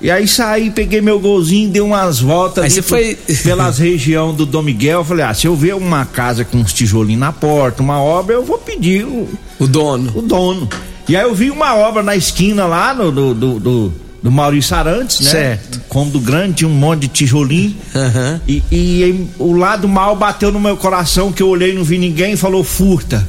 E 0.00 0.10
aí 0.10 0.26
saí, 0.28 0.70
peguei 0.70 1.00
meu 1.00 1.18
golzinho, 1.20 1.70
dei 1.70 1.80
umas 1.80 2.18
voltas 2.20 2.64
Aí 2.64 2.70
você 2.70 2.82
foi- 2.82 3.16
pelas 3.42 3.78
regiões 3.78 4.36
do 4.36 4.44
Dom 4.44 4.62
Miguel. 4.62 5.04
Falei, 5.04 5.24
ah, 5.24 5.32
se 5.32 5.46
eu 5.46 5.54
ver 5.56 5.74
uma 5.74 6.04
casa 6.04 6.44
com 6.44 6.58
uns 6.58 6.72
tijolinhos 6.72 7.20
na 7.20 7.32
porta, 7.32 7.82
uma 7.82 8.00
obra, 8.02 8.34
eu 8.34 8.44
vou 8.44 8.58
pedir 8.58 9.04
o, 9.04 9.28
O 9.58 9.66
dono. 9.66 10.12
o 10.14 10.20
dono. 10.22 10.68
E 11.08 11.16
aí 11.16 11.22
eu 11.22 11.34
vi 11.34 11.50
uma 11.50 11.74
obra 11.76 12.02
na 12.02 12.16
esquina 12.16 12.66
lá 12.66 12.92
no, 12.92 13.10
do, 13.12 13.34
do, 13.34 13.60
do, 13.60 13.94
do 14.22 14.30
Maurício 14.32 14.74
Arantes, 14.76 15.20
né? 15.20 15.30
Certo. 15.30 15.80
Cômodo 15.88 16.18
grande, 16.20 16.54
tinha 16.54 16.68
um 16.68 16.74
monte 16.74 17.02
de 17.02 17.08
tijolinho. 17.08 17.74
Aham. 17.94 18.40
E, 18.48 18.62
e 18.72 19.26
o 19.38 19.52
lado 19.56 19.88
mal 19.88 20.16
bateu 20.16 20.50
no 20.50 20.58
meu 20.60 20.76
coração, 20.76 21.30
que 21.32 21.42
eu 21.42 21.48
olhei 21.48 21.70
e 21.72 21.74
não 21.74 21.84
vi 21.84 21.98
ninguém 21.98 22.32
e 22.32 22.36
falou, 22.36 22.64
furta. 22.64 23.26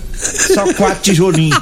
Só 0.54 0.74
quatro 0.74 1.02
tijolinhos. 1.04 1.60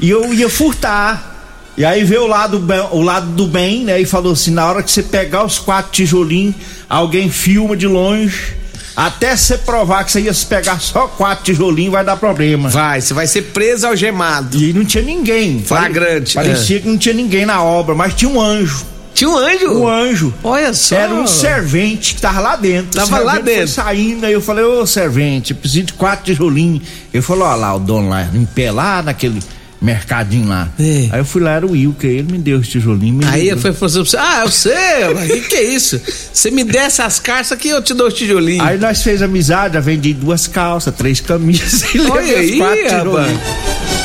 E 0.00 0.10
eu 0.10 0.32
ia 0.34 0.48
furtar. 0.50 1.32
E 1.76 1.84
aí 1.84 2.04
veio 2.04 2.22
o 2.22 2.26
lado, 2.26 2.64
o 2.92 3.02
lado 3.02 3.26
do 3.32 3.46
bem, 3.46 3.84
né? 3.84 4.00
E 4.00 4.06
falou 4.06 4.32
assim: 4.32 4.52
na 4.52 4.66
hora 4.66 4.82
que 4.82 4.90
você 4.90 5.02
pegar 5.02 5.44
os 5.44 5.58
quatro 5.58 5.90
tijolinhos, 5.92 6.54
alguém 6.88 7.30
filma 7.30 7.76
de 7.76 7.86
longe. 7.86 8.54
Até 8.96 9.36
você 9.36 9.58
provar 9.58 10.04
que 10.04 10.12
você 10.12 10.20
ia 10.20 10.32
se 10.32 10.46
pegar 10.46 10.80
só 10.80 11.08
quatro 11.08 11.46
tijolinhos, 11.46 11.92
vai 11.92 12.04
dar 12.04 12.16
problema. 12.16 12.68
Vai, 12.68 13.00
você 13.00 13.12
vai 13.12 13.26
ser 13.26 13.42
preso 13.42 13.88
algemado. 13.88 14.56
E 14.56 14.72
não 14.72 14.84
tinha 14.84 15.02
ninguém. 15.02 15.60
Flagrante, 15.64 16.34
Parecia 16.34 16.78
que 16.78 16.86
não 16.86 16.96
tinha 16.96 17.14
ninguém 17.14 17.44
na 17.44 17.60
obra, 17.60 17.92
mas 17.92 18.14
tinha 18.14 18.30
um 18.30 18.40
anjo. 18.40 18.86
Tinha 19.12 19.30
um 19.30 19.36
anjo? 19.36 19.72
Um 19.72 19.88
anjo. 19.88 20.34
Olha 20.44 20.72
só. 20.72 20.94
Era 20.94 21.14
um 21.14 21.26
servente 21.26 22.14
que 22.14 22.20
tava 22.20 22.40
lá 22.40 22.54
dentro. 22.54 22.90
Tava 22.92 23.18
lá 23.18 23.38
dentro. 23.38 23.68
Saindo, 23.68 24.26
aí 24.26 24.32
eu 24.32 24.40
falei, 24.40 24.64
ô 24.64 24.86
servente, 24.86 25.54
preciso 25.54 25.86
de 25.86 25.92
quatro 25.92 26.26
tijolinhos. 26.26 26.82
Ele 27.12 27.22
falou, 27.22 27.48
ó 27.48 27.54
lá, 27.54 27.74
o 27.74 27.80
dono 27.80 28.08
lá, 28.08 28.28
em 28.32 28.44
pé 28.44 28.70
lá 28.70 29.02
naquele 29.02 29.40
mercadinho 29.84 30.48
lá. 30.48 30.68
É. 30.78 31.08
Aí 31.10 31.20
eu 31.20 31.24
fui 31.24 31.42
lá, 31.42 31.52
era 31.52 31.66
o 31.66 31.72
Wilker, 31.72 32.10
ele 32.10 32.32
me 32.32 32.38
deu 32.38 32.58
os 32.58 32.68
tijolinhos. 32.68 33.26
Aí 33.26 33.44
ligou. 33.44 33.58
foi 33.58 33.72
falou 33.72 34.02
assim, 34.02 34.16
ah, 34.18 34.42
eu 34.44 34.50
sei, 34.50 34.72
o 35.12 35.26
que, 35.26 35.40
que 35.48 35.56
é 35.56 35.62
isso? 35.62 36.00
Você 36.32 36.50
me 36.50 36.64
der 36.64 36.86
essas 36.86 37.18
carças 37.18 37.58
que 37.58 37.68
eu 37.68 37.82
te 37.82 37.94
dou 37.94 38.08
os 38.08 38.14
tijolinhos. 38.14 38.66
Aí 38.66 38.78
nós 38.78 39.02
fez 39.02 39.22
amizade, 39.22 39.78
vendi 39.80 40.14
duas 40.14 40.46
calças, 40.46 40.94
três 40.94 41.20
camisas 41.20 41.82
e 41.94 41.98
levei 41.98 42.34
aí, 42.34 42.58
quatro 42.58 42.88
tijolinhos. 42.88 43.40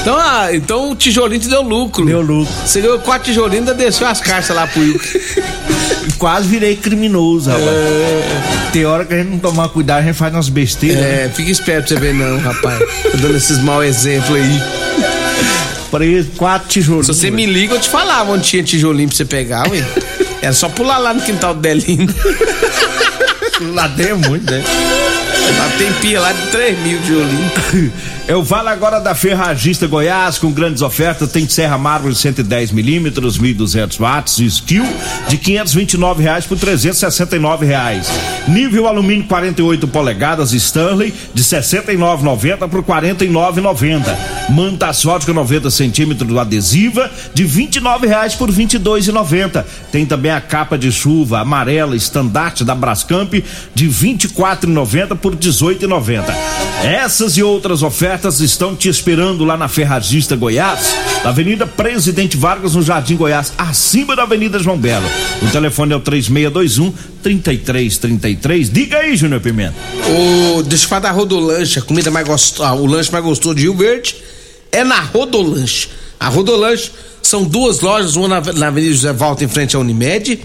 Então, 0.01 0.17
ah, 0.17 0.47
então 0.53 0.91
o 0.91 0.95
tijolinho 0.95 1.41
te 1.41 1.49
deu 1.49 1.61
lucro. 1.61 2.05
Deu 2.05 2.21
lucro. 2.21 2.53
Você 2.65 2.81
ganhou 2.81 2.99
quatro 2.99 3.25
tijolinhos 3.25 3.67
e 3.67 3.69
ainda 3.69 3.73
desceu 3.73 4.07
as 4.07 4.21
carças 4.21 4.55
lá 4.55 4.65
pro 4.65 4.81
Wilker. 4.81 5.43
Quase 6.17 6.47
virei 6.47 6.75
criminoso, 6.75 7.49
rapaz. 7.49 7.69
Tem 8.73 8.85
hora 8.85 9.05
que 9.05 9.13
a 9.13 9.17
gente 9.17 9.29
não 9.29 9.39
tomar 9.39 9.69
cuidado, 9.69 9.99
a 9.99 10.01
gente 10.03 10.15
faz 10.15 10.33
umas 10.33 10.49
besteiras. 10.49 10.99
né? 11.01 11.25
É, 11.25 11.29
fica 11.29 11.49
esperto 11.49 11.87
pra 11.87 11.95
você 11.95 11.99
ver 11.99 12.13
não, 12.13 12.37
rapaz. 12.39 12.79
Tô 13.11 13.17
dando 13.17 13.37
esses 13.37 13.59
mau 13.59 13.83
exemplos 13.83 14.35
aí. 14.35 14.61
Preso, 15.91 16.29
quatro 16.37 16.67
tijolinhos. 16.69 17.07
Se 17.07 17.13
você 17.13 17.31
me 17.31 17.45
liga, 17.45 17.75
eu 17.75 17.79
te 17.79 17.89
falava 17.89 18.31
onde 18.31 18.43
tinha 18.43 18.63
tijolinho 18.63 19.07
pra 19.07 19.17
você 19.17 19.25
pegar, 19.25 19.69
ué. 19.69 19.83
Era 20.41 20.53
só 20.53 20.69
pular 20.69 20.97
lá 20.97 21.13
no 21.13 21.21
quintal 21.21 21.53
do 21.53 21.59
Delino. 21.59 22.13
Lá 23.73 23.89
tem 23.89 24.13
muito, 24.13 24.49
né? 24.49 24.63
Lá 25.57 25.69
tem 25.77 25.91
pia 25.93 26.21
lá 26.21 26.31
de 26.31 26.47
3 26.47 26.79
mil 26.79 27.01
tijolinhos. 27.01 27.51
Eu 28.29 28.45
falo 28.45 28.69
agora 28.69 28.99
da 28.99 29.15
Ferragista 29.15 29.87
Goiás 29.87 30.37
com 30.37 30.51
grandes 30.51 30.83
ofertas. 30.83 31.31
Tem 31.31 31.49
serra 31.49 31.79
mármore 31.79 32.13
110 32.13 32.71
milímetros, 32.71 33.39
1.200 33.39 33.99
watts, 33.99 34.37
skill 34.37 34.85
de 35.27 35.35
529 35.35 36.21
reais 36.21 36.45
por 36.45 36.55
369 36.55 37.65
reais. 37.65 38.07
Nível 38.47 38.87
alumínio 38.87 39.25
48 39.25 39.87
polegadas 39.87 40.53
Stanley 40.53 41.11
de 41.33 41.43
69,90 41.43 42.69
por 42.69 42.83
49,90. 42.83 44.15
Manta 44.51 44.89
asfáltica 44.89 45.33
90 45.33 45.71
centímetros 45.71 46.37
adesiva 46.37 47.09
de 47.33 47.43
29 47.45 48.05
reais 48.05 48.35
por 48.35 48.51
22,90. 48.51 49.65
Tem 49.91 50.05
também 50.05 50.31
a 50.31 50.39
capa 50.39 50.77
de 50.77 50.91
chuva 50.91 51.39
amarela 51.39 51.95
estandarte 51.95 52.63
da 52.63 52.75
Brascamp 52.75 53.33
de 53.73 53.87
24,90 53.87 55.17
por 55.17 55.35
18,90. 55.35 56.25
Essas 56.83 57.35
e 57.35 57.43
outras 57.43 57.81
ofertas 57.81 58.18
estão 58.25 58.75
te 58.75 58.89
esperando 58.89 59.45
lá 59.45 59.55
na 59.55 59.67
Ferragista 59.67 60.35
Goiás, 60.35 60.95
na 61.23 61.29
Avenida 61.29 61.65
Presidente 61.65 62.35
Vargas, 62.35 62.75
no 62.75 62.81
Jardim 62.81 63.15
Goiás, 63.15 63.53
acima 63.57 64.15
da 64.15 64.23
Avenida 64.23 64.59
João 64.59 64.77
Belo. 64.77 65.07
O 65.41 65.47
telefone 65.49 65.93
é 65.93 65.95
o 65.95 65.99
3621 65.99 66.93
3333. 67.23 68.69
Diga 68.69 68.97
aí, 68.97 69.15
Júnior 69.15 69.41
Pimenta. 69.41 69.75
O, 70.07 70.77
falar 70.87 70.99
da 70.99 71.11
Rodolanche, 71.11 71.79
a 71.79 71.81
comida 71.81 72.11
mais 72.11 72.27
gostosa, 72.27 72.73
o 72.73 72.85
lanche 72.85 73.11
mais 73.11 73.23
gostoso 73.23 73.55
de 73.55 73.61
Rio 73.61 73.75
Verde 73.75 74.15
é 74.71 74.83
na 74.83 74.99
Rodolanche. 74.99 75.89
A 76.19 76.27
Rodolanche 76.27 76.91
são 77.21 77.43
duas 77.43 77.79
lojas, 77.79 78.15
uma 78.15 78.27
na, 78.27 78.53
na 78.53 78.67
Avenida 78.67 78.93
José 78.93 79.13
Volta 79.13 79.43
em 79.43 79.47
frente 79.47 79.75
à 79.75 79.79
Unimed 79.79 80.41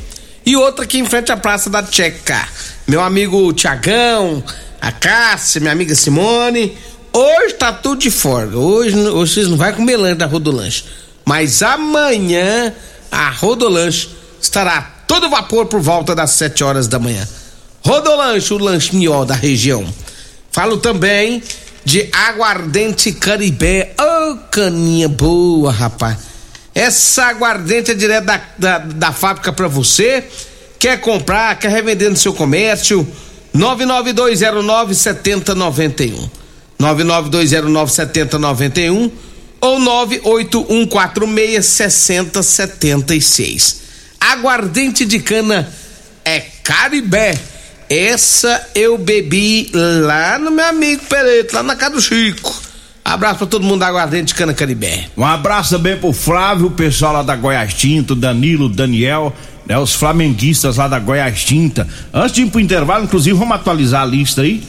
e 0.47 0.57
outra 0.57 0.85
aqui 0.85 0.99
em 0.99 1.07
frente 1.07 1.33
à 1.33 1.37
Praça 1.37 1.71
da 1.71 1.83
Tcheca. 1.83 2.47
Meu 2.87 3.01
amigo 3.01 3.53
Tiagão, 3.53 4.43
a 4.81 4.93
Cássia, 4.93 5.61
minha 5.61 5.73
amiga 5.73 5.95
Simone, 5.95 6.77
hoje 7.15 7.55
tá 7.55 7.73
tudo 7.73 8.01
de 8.01 8.11
folga. 8.11 8.59
Hoje, 8.59 8.97
hoje 8.97 9.35
vocês 9.35 9.49
não 9.49 9.57
vai 9.57 9.73
comer 9.73 9.97
lanche 9.97 10.17
da 10.17 10.27
Rodolanche. 10.27 10.85
Mas 11.25 11.63
amanhã 11.63 12.75
a 13.11 13.31
Rodolanche 13.31 14.11
estará 14.41 14.83
todo 15.07 15.31
vapor 15.31 15.67
por 15.67 15.81
volta 15.81 16.15
das 16.15 16.33
7 16.33 16.65
horas 16.65 16.89
da 16.89 16.99
manhã. 16.99 17.27
Rodolanche, 17.83 18.53
o 18.53 18.59
lanchinho 18.59 19.25
da 19.25 19.35
região. 19.35 19.87
Falo 20.51 20.79
também 20.79 21.43
de 21.85 22.09
aguardente 22.13 23.13
caribé. 23.13 23.95
Ô, 23.99 24.37
caninha 24.51 25.09
boa, 25.09 25.71
rapaz. 25.71 26.19
Essa 26.75 27.27
aguardente 27.27 27.93
é 27.93 27.95
direto 27.95 28.25
da, 28.25 28.41
da, 28.59 28.79
da 28.79 29.13
fábrica 29.13 29.53
pra 29.53 29.69
você. 29.69 30.25
Quer 30.79 31.01
comprar, 31.01 31.59
quer 31.59 31.71
revender 31.71 32.11
no 32.11 32.17
seu 32.17 32.35
comércio? 32.35 33.07
99209 33.53 34.95
7091. 34.95 36.44
99209 36.79 37.93
7091 37.93 39.11
ou 39.61 39.79
98146 39.79 41.65
6076. 41.65 43.83
Aguardente 44.21 45.05
de 45.05 45.21
cana 45.21 45.69
é 46.25 46.41
Caribé. 46.63 47.39
Essa 47.89 48.69
eu 48.75 48.97
bebi 48.97 49.71
lá 49.73 50.39
no 50.39 50.51
meu 50.51 50.67
amigo 50.67 51.05
Pereto, 51.05 51.55
lá 51.55 51.63
na 51.63 51.77
casa 51.77 51.95
do 51.95 52.01
Chico. 52.01 52.53
Abraço 53.05 53.39
pra 53.39 53.47
todo 53.47 53.65
mundo 53.65 53.81
da 53.81 53.89
Aguardente 53.89 54.29
de 54.29 54.35
Cana 54.35 54.55
Caribé. 54.55 55.09
Um 55.15 55.25
abraço 55.25 55.77
também 55.77 55.95
pro 55.95 56.11
Flávio, 56.11 56.69
o 56.69 56.71
pessoal 56.71 57.13
lá 57.13 57.23
da 57.23 57.37
Goiás 57.37 57.75
Tinta, 57.75 58.15
o 58.15 58.17
Danilo, 58.17 58.67
Daniel, 58.67 59.37
né, 59.67 59.79
os 59.79 59.95
flamenguistas 59.95 60.79
lá 60.79 60.89
da 60.89 60.99
Goiás 60.99 61.45
Tinta. 61.45 61.87
Antes 62.13 62.33
de 62.33 62.43
ir 62.43 62.51
pro 62.51 62.61
intervalo, 62.61 63.05
inclusive, 63.05 63.39
vamos 63.39 63.55
atualizar 63.55 64.03
a 64.03 64.07
lista 64.07 64.41
aí. 64.41 64.65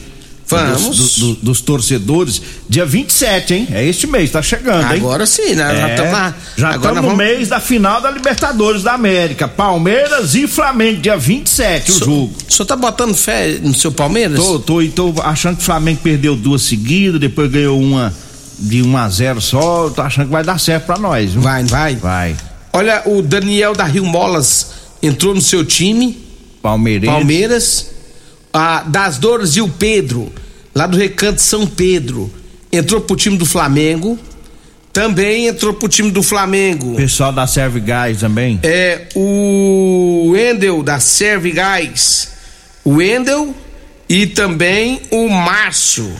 Vamos. 0.48 0.96
Dos, 0.96 1.18
do- 1.18 1.34
dos 1.36 1.60
torcedores. 1.60 2.40
Dia 2.68 2.86
27, 2.86 3.54
hein? 3.54 3.68
É 3.72 3.84
este 3.84 4.06
mês, 4.06 4.30
tá 4.30 4.40
chegando, 4.40 4.92
hein? 4.92 5.00
Agora 5.00 5.26
sim, 5.26 5.54
né? 5.54 5.74
Já 5.76 5.88
É, 5.88 5.90
estamos 5.94 6.12
lá. 6.12 6.34
Já 6.56 6.66
Agora 6.68 6.76
estamos 6.76 6.96
no 6.96 7.02
vamos- 7.02 7.16
mês 7.18 7.48
da 7.48 7.58
final 7.60 8.00
da 8.00 8.10
Libertadores 8.10 8.82
da 8.84 8.92
América. 8.92 9.48
Palmeiras 9.48 10.34
e 10.36 10.46
Flamengo, 10.46 11.00
dia 11.00 11.16
27, 11.16 11.90
o 11.90 11.94
So- 11.94 12.04
jogo. 12.04 12.32
O 12.48 12.52
senhor 12.52 12.66
tá 12.66 12.76
botando 12.76 13.14
fé 13.16 13.58
no 13.60 13.74
seu 13.74 13.90
Palmeiras? 13.90 14.38
Tô, 14.38 14.58
tô, 14.60 14.80
e 14.82 14.88
tô 14.88 15.12
achando 15.22 15.56
que 15.56 15.62
o 15.62 15.66
Flamengo 15.66 16.00
perdeu 16.02 16.36
duas 16.36 16.62
seguidas, 16.62 17.20
depois 17.20 17.50
ganhou 17.50 17.80
uma 17.80 18.14
de 18.58 18.82
1 18.82 18.96
a 18.96 19.08
0 19.08 19.40
só. 19.40 19.90
Tô 19.90 20.00
achando 20.00 20.26
que 20.26 20.32
vai 20.32 20.44
dar 20.44 20.60
certo 20.60 20.84
pra 20.86 20.96
nós, 20.96 21.32
viu? 21.32 21.42
Vai, 21.42 21.64
vai. 21.64 21.96
Vai. 21.96 22.36
Olha, 22.72 23.02
o 23.06 23.20
Daniel 23.20 23.74
da 23.74 23.84
Rio 23.84 24.04
Molas 24.04 24.68
entrou 25.02 25.34
no 25.34 25.40
seu 25.40 25.64
time, 25.64 26.16
Palmeirense. 26.62 27.12
Palmeiras. 27.12 27.86
A 28.56 28.82
Das 28.82 29.18
Dores 29.18 29.56
e 29.56 29.60
o 29.60 29.68
Pedro, 29.68 30.32
lá 30.74 30.86
do 30.86 30.96
Recanto 30.96 31.42
São 31.42 31.66
Pedro, 31.66 32.32
entrou 32.72 33.02
pro 33.02 33.14
time 33.14 33.36
do 33.36 33.44
Flamengo. 33.44 34.18
Também 34.92 35.46
entrou 35.46 35.74
pro 35.74 35.90
time 35.90 36.10
do 36.10 36.22
Flamengo. 36.22 36.96
Pessoal 36.96 37.30
da 37.30 37.46
Serve 37.46 37.80
Gás 37.80 38.20
também. 38.20 38.58
É 38.62 39.08
o 39.14 40.30
Wendel 40.30 40.82
da 40.82 40.98
Serve 40.98 41.50
Gás. 41.50 42.30
O 42.82 42.94
Wendel 42.94 43.54
e 44.08 44.26
também 44.26 45.02
o 45.10 45.28
Márcio. 45.28 46.10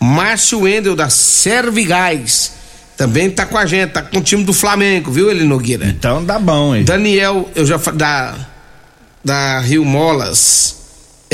Márcio 0.00 0.62
Wendel 0.62 0.96
da 0.96 1.08
Serve 1.08 1.84
Gás. 1.84 2.52
Também 2.96 3.30
tá 3.30 3.46
com 3.46 3.58
a 3.58 3.66
gente, 3.66 3.90
tá 3.90 4.02
com 4.02 4.18
o 4.18 4.22
time 4.22 4.42
do 4.42 4.52
Flamengo, 4.52 5.12
viu, 5.12 5.30
Eli 5.30 5.44
Nogueira? 5.44 5.86
Então 5.86 6.24
dá 6.24 6.38
bom, 6.38 6.74
hein? 6.74 6.82
Daniel, 6.82 7.48
eu 7.54 7.64
já 7.64 7.76
da 7.76 8.34
da 9.22 9.60
Rio 9.60 9.84
Molas, 9.84 10.85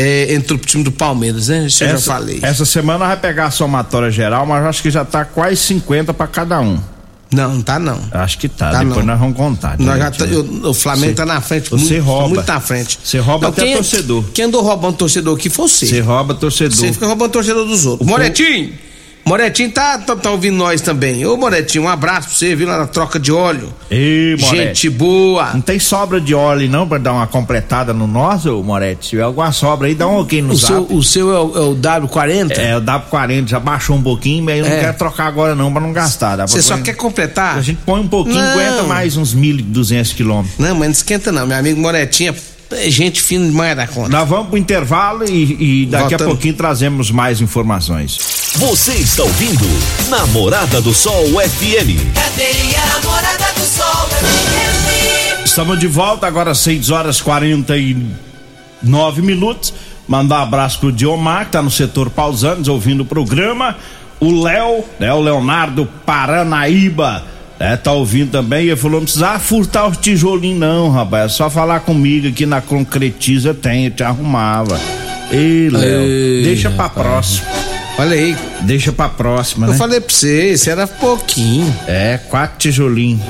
é, 0.02 0.34
entrou 0.34 0.58
pro 0.58 0.66
time 0.68 0.82
do 0.84 0.92
Palmeiras, 0.92 1.48
né? 1.48 1.66
Isso 1.66 1.84
eu 1.84 1.90
já 1.90 1.98
falei. 1.98 2.40
Essa 2.42 2.64
semana 2.64 3.06
vai 3.06 3.16
pegar 3.16 3.46
a 3.46 3.50
somatória 3.50 4.10
geral, 4.10 4.44
mas 4.46 4.64
acho 4.64 4.82
que 4.82 4.90
já 4.90 5.04
tá 5.04 5.24
quase 5.24 5.56
50 5.56 6.12
pra 6.14 6.26
cada 6.26 6.60
um. 6.60 6.78
Não, 7.34 7.54
não 7.54 7.62
tá 7.62 7.78
não. 7.78 7.98
Acho 8.12 8.36
que 8.38 8.46
tá. 8.46 8.70
Tá, 8.72 8.78
Depois 8.80 8.98
não. 8.98 9.06
nós 9.06 9.18
vamos 9.18 9.36
contar. 9.36 9.78
Nós 9.78 9.98
já 9.98 10.10
tá- 10.10 10.26
eu- 10.26 10.68
o 10.68 10.74
Flamengo 10.74 11.06
Você- 11.12 11.14
tá 11.14 11.24
na 11.24 11.40
frente, 11.40 11.70
você 11.70 11.94
muito, 11.94 12.04
rouba. 12.04 12.28
muito 12.28 12.46
na 12.46 12.60
frente. 12.60 12.98
Você 13.02 13.18
rouba 13.18 13.48
até 13.48 13.62
quem, 13.64 13.74
torcedor. 13.76 14.24
Quem 14.34 14.44
andou 14.44 14.62
roubando 14.62 14.96
torcedor 14.96 15.34
aqui 15.38 15.48
foi 15.48 15.66
você. 15.66 15.86
Você 15.86 16.00
rouba 16.00 16.34
torcedor. 16.34 16.76
Você 16.76 16.92
fica 16.92 17.06
roubando 17.06 17.30
torcedor 17.30 17.64
dos 17.66 17.86
outros. 17.86 18.06
Moretinho! 18.06 18.74
Moretinho 19.24 19.70
tá, 19.70 19.98
tá, 19.98 20.16
tá 20.16 20.30
ouvindo 20.30 20.56
nós 20.56 20.80
também. 20.80 21.24
Ô 21.24 21.36
Moretinho, 21.36 21.84
um 21.84 21.88
abraço 21.88 22.28
pra 22.28 22.36
você, 22.36 22.56
viu 22.56 22.66
lá 22.66 22.76
na 22.78 22.86
troca 22.86 23.20
de 23.20 23.30
óleo. 23.32 23.72
Ei, 23.90 24.36
Moretti. 24.40 24.56
Gente 24.56 24.90
boa. 24.90 25.50
Não 25.54 25.60
tem 25.60 25.78
sobra 25.78 26.20
de 26.20 26.34
óleo 26.34 26.68
não 26.68 26.88
pra 26.88 26.98
dar 26.98 27.12
uma 27.12 27.26
completada 27.26 27.92
no 27.94 28.06
nosso, 28.06 28.62
Moretti? 28.62 29.04
Se 29.04 29.10
tiver 29.10 29.22
alguma 29.22 29.52
sobra 29.52 29.86
aí, 29.86 29.94
dá 29.94 30.06
um 30.08 30.18
ok 30.18 30.42
no 30.42 30.54
O 30.54 30.58
seu, 30.58 30.80
zap. 30.80 30.94
o 30.94 31.02
seu 31.02 31.30
é 31.32 31.38
o, 31.40 31.56
é 31.56 31.60
o 31.60 31.74
W40? 31.76 32.58
É, 32.58 32.76
o 32.76 32.80
W40 32.82 33.46
já 33.48 33.60
baixou 33.60 33.96
um 33.96 34.02
pouquinho, 34.02 34.42
mas 34.44 34.58
eu 34.58 34.64
não 34.66 34.72
É. 34.72 34.80
quero 34.80 34.98
trocar 34.98 35.26
agora 35.28 35.54
não, 35.54 35.70
pra 35.72 35.80
não 35.80 35.92
gastar. 35.92 36.36
Você 36.46 36.60
só 36.60 36.76
quer 36.78 36.94
completar? 36.94 37.56
A 37.56 37.60
gente 37.62 37.78
põe 37.86 38.00
um 38.00 38.08
pouquinho, 38.08 38.36
Não. 38.40 38.52
aguenta 38.52 38.82
mais 38.82 39.16
uns 39.16 39.34
1.200 39.34 40.14
quilômetros. 40.14 40.58
Não, 40.58 40.70
mas 40.74 40.88
não 40.88 40.90
esquenta 40.92 41.30
não. 41.30 41.46
Meu 41.46 41.56
amigo 41.56 41.80
Moretinho 41.80 42.30
é 42.30 42.51
gente 42.88 43.22
fina 43.22 43.46
demais 43.46 43.76
da 43.76 43.86
conta. 43.86 44.08
Nós 44.08 44.28
vamos 44.28 44.48
pro 44.48 44.58
intervalo 44.58 45.24
e, 45.24 45.82
e 45.82 45.86
daqui 45.86 46.14
a 46.14 46.18
Voltamos. 46.18 46.32
pouquinho 46.32 46.54
trazemos 46.54 47.10
mais 47.10 47.40
informações. 47.40 48.18
Você 48.56 48.92
está 48.94 49.22
ouvindo 49.22 49.64
Namorada 50.08 50.80
do 50.80 50.92
Sol 50.92 51.24
FM. 51.26 52.14
Cadeia 52.14 52.80
Namorada 52.94 53.52
do 53.54 53.64
Sol 53.64 54.08
FM. 54.08 55.44
Estamos 55.44 55.78
de 55.78 55.86
volta 55.86 56.26
agora 56.26 56.54
6 56.54 56.90
horas 56.90 57.20
49 57.20 59.22
minutos. 59.22 59.72
Mandar 60.06 60.40
um 60.40 60.42
abraço 60.42 60.80
pro 60.80 60.92
Diomar, 60.92 61.46
que 61.46 61.52
tá 61.52 61.62
no 61.62 61.70
setor 61.70 62.10
Pausanes, 62.10 62.68
ouvindo 62.68 63.02
o 63.02 63.06
programa. 63.06 63.76
O 64.20 64.42
Léo, 64.42 64.84
né, 65.00 65.12
o 65.12 65.20
Leonardo 65.20 65.88
Paranaíba, 66.06 67.24
né, 67.62 67.76
tá 67.76 67.92
ouvindo 67.92 68.30
também. 68.30 68.66
Ele 68.66 68.76
falou: 68.76 68.98
não 68.98 69.04
precisa 69.04 69.38
furtar 69.38 69.86
os 69.86 69.96
tijolinhos, 69.96 70.58
não, 70.58 70.90
rapaz. 70.90 71.26
É 71.26 71.28
só 71.34 71.48
falar 71.48 71.80
comigo 71.80 72.28
aqui 72.28 72.44
na 72.44 72.60
Concretiza 72.60 73.54
tem, 73.54 73.84
eu 73.86 73.90
te 73.90 74.02
arrumava. 74.02 74.78
Ei, 75.30 75.70
Léo, 75.70 76.02
Ei, 76.02 76.42
deixa 76.42 76.70
pra 76.70 76.84
rapaz. 76.84 77.06
próxima. 77.06 77.46
Olha 77.98 78.16
aí. 78.16 78.36
Deixa 78.62 78.90
pra 78.92 79.08
próxima, 79.08 79.66
Eu 79.66 79.72
né? 79.72 79.78
falei 79.78 80.00
pra 80.00 80.12
você, 80.14 80.52
isso 80.52 80.68
era 80.68 80.86
pouquinho. 80.86 81.74
É, 81.86 82.18
quatro 82.28 82.58
tijolinhos. 82.58 83.20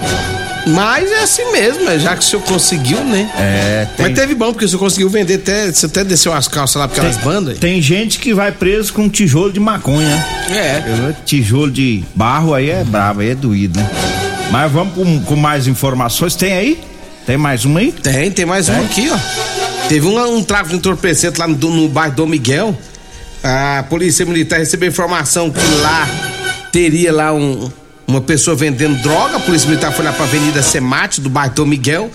Mas 0.69 1.11
é 1.11 1.25
assim 1.25 1.51
mesmo, 1.51 1.91
é, 1.91 1.99
já 1.99 2.15
que 2.17 2.23
o 2.23 2.25
senhor 2.25 2.43
conseguiu, 2.43 3.03
né? 3.05 3.29
É, 3.37 3.89
tem, 3.97 4.07
Mas 4.07 4.15
teve 4.15 4.35
bom, 4.35 4.53
porque 4.53 4.65
o 4.65 4.69
senhor 4.69 4.79
conseguiu 4.79 5.11
vender 5.11 5.35
até. 5.35 5.71
Você 5.73 5.87
até 5.87 6.05
desceu 6.05 6.33
as 6.33 6.47
calças 6.47 6.77
lá 6.77 6.87
pra 6.87 6.99
aquelas 6.99 7.17
bandas. 7.17 7.59
tem 7.59 7.83
gente 7.83 8.21
que 8.21 8.33
vai 8.33 8.53
preso 8.53 8.93
com 8.93 9.09
tijolo 9.09 9.53
de 9.53 9.59
maconha. 9.59 10.25
É. 10.49 11.13
Tijolo 11.27 11.71
de 11.71 12.05
barro 12.15 12.55
aí 12.55 12.71
é 12.71 12.85
brabo, 12.85 13.21
aí 13.21 13.31
é 13.31 13.35
doído, 13.35 13.79
né? 13.81 13.91
Mas 14.53 14.71
vamos 14.71 14.95
com, 14.95 15.21
com 15.23 15.35
mais 15.35 15.67
informações. 15.67 16.37
Tem 16.37 16.53
aí? 16.53 16.85
Tem 17.25 17.39
mais 17.39 17.65
uma 17.65 17.81
aí? 17.81 17.91
Tem, 17.91 18.31
tem 18.31 18.45
mais 18.45 18.69
um 18.69 18.85
aqui, 18.85 19.09
ó. 19.11 19.89
Teve 19.89 20.07
um, 20.07 20.37
um 20.37 20.45
tráfico 20.45 20.71
de 20.73 20.77
entorpecente 20.77 21.41
lá 21.41 21.49
no, 21.49 21.57
no 21.57 21.89
bairro 21.89 22.15
Dom 22.15 22.27
Miguel. 22.27 22.77
A 23.43 23.83
polícia 23.89 24.27
militar 24.27 24.59
recebeu 24.59 24.91
informação 24.91 25.51
que 25.51 25.75
lá 25.81 26.07
teria 26.71 27.11
lá 27.11 27.33
um, 27.33 27.73
uma 28.07 28.21
pessoa 28.21 28.55
vendendo 28.55 29.01
droga. 29.01 29.37
A 29.37 29.41
polícia 29.41 29.67
militar 29.67 29.91
foi 29.91 30.05
lá 30.05 30.13
pra 30.13 30.27
Avenida 30.27 30.63
Semate, 30.63 31.23
do 31.23 31.31
bairro 31.31 31.55
Dom 31.55 31.65
Miguel. 31.65 32.11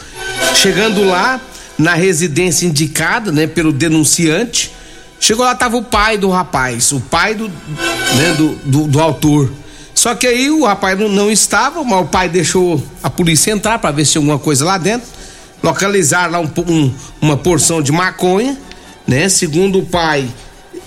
Chegando 0.54 1.04
lá, 1.06 1.42
na 1.76 1.96
residência 1.96 2.68
indicada, 2.68 3.32
né, 3.32 3.48
pelo 3.48 3.74
denunciante. 3.74 4.72
Chegou 5.20 5.44
lá, 5.44 5.56
tava 5.56 5.76
o 5.76 5.84
pai 5.84 6.20
do 6.20 6.30
rapaz, 6.30 6.92
o 6.92 7.00
pai 7.00 7.34
do, 7.34 7.50
né, 7.50 8.36
do, 8.38 8.50
do, 8.64 8.88
do 8.88 9.02
autor. 9.02 9.52
Só 10.08 10.16
que 10.16 10.26
aí 10.26 10.50
o 10.50 10.64
rapaz 10.64 10.98
não, 10.98 11.10
não 11.10 11.30
estava, 11.30 11.84
mas 11.84 12.00
o 12.02 12.06
pai 12.06 12.30
deixou 12.30 12.82
a 13.04 13.10
polícia 13.10 13.52
entrar 13.52 13.78
pra 13.78 13.92
ver 13.92 14.06
se 14.06 14.14
tinha 14.14 14.22
alguma 14.22 14.40
coisa 14.40 14.64
lá 14.64 14.78
dentro. 14.78 15.06
Localizaram 15.62 16.32
lá 16.32 16.40
um, 16.40 16.50
um- 16.66 16.94
uma 17.20 17.36
porção 17.36 17.82
de 17.82 17.92
maconha, 17.92 18.58
né? 19.06 19.28
Segundo 19.28 19.80
o 19.80 19.86
pai, 19.86 20.26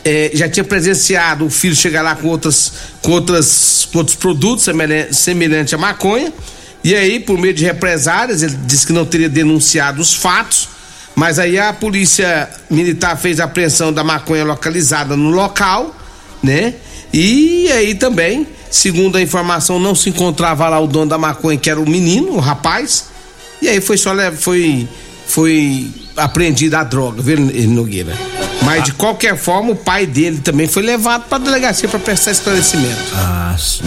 eh, 0.06 0.30
já 0.32 0.48
tinha 0.48 0.64
presenciado 0.64 1.44
o 1.44 1.50
filho 1.50 1.76
chegar 1.76 2.00
lá 2.00 2.14
com 2.16 2.28
outras, 2.28 2.72
com 3.02 3.10
outras, 3.10 3.86
com 3.92 3.98
outros 3.98 4.16
produtos 4.16 4.64
semelhantes 4.64 5.18
semelhante 5.18 5.74
à 5.74 5.78
maconha. 5.78 6.32
E 6.82 6.94
aí, 6.94 7.20
por 7.20 7.36
meio 7.38 7.52
de 7.52 7.62
represárias, 7.62 8.42
ele 8.42 8.56
disse 8.64 8.86
que 8.86 8.92
não 8.94 9.04
teria 9.04 9.28
denunciado 9.28 10.00
os 10.00 10.14
fatos. 10.14 10.66
Mas 11.14 11.38
aí 11.38 11.58
a 11.58 11.74
polícia 11.74 12.48
militar 12.70 13.18
fez 13.18 13.38
a 13.38 13.44
apreensão 13.44 13.92
da 13.92 14.02
maconha 14.02 14.44
localizada 14.46 15.14
no 15.14 15.28
local, 15.28 15.94
né? 16.42 16.72
E 17.12 17.70
aí 17.72 17.94
também, 17.94 18.46
segundo 18.70 19.16
a 19.16 19.22
informação, 19.22 19.78
não 19.78 19.94
se 19.94 20.08
encontrava 20.08 20.68
lá 20.68 20.78
o 20.78 20.86
dono 20.86 21.06
da 21.06 21.18
maconha, 21.18 21.58
que 21.58 21.68
era 21.68 21.80
o 21.80 21.88
menino, 21.88 22.32
o 22.32 22.40
rapaz. 22.40 23.06
E 23.60 23.68
aí 23.68 23.80
foi 23.80 23.96
só 23.96 24.12
foi 24.38 24.88
foi 25.26 25.88
apreendida 26.16 26.80
a 26.80 26.84
droga, 26.84 27.22
viu, 27.22 27.38
Nogueira? 27.68 28.16
Mas 28.62 28.84
de 28.84 28.92
qualquer 28.92 29.36
forma, 29.36 29.70
o 29.72 29.76
pai 29.76 30.04
dele 30.04 30.38
também 30.38 30.66
foi 30.66 30.82
levado 30.82 31.24
para 31.28 31.38
delegacia 31.38 31.88
para 31.88 31.98
prestar 31.98 32.32
esclarecimento. 32.32 33.00
Ah, 33.14 33.56
sim. 33.58 33.84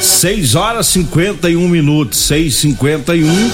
6 0.00 0.54
horas 0.54 0.86
51 0.88 1.68
minutos, 1.68 2.26
6 2.26 2.54
51 2.56 3.50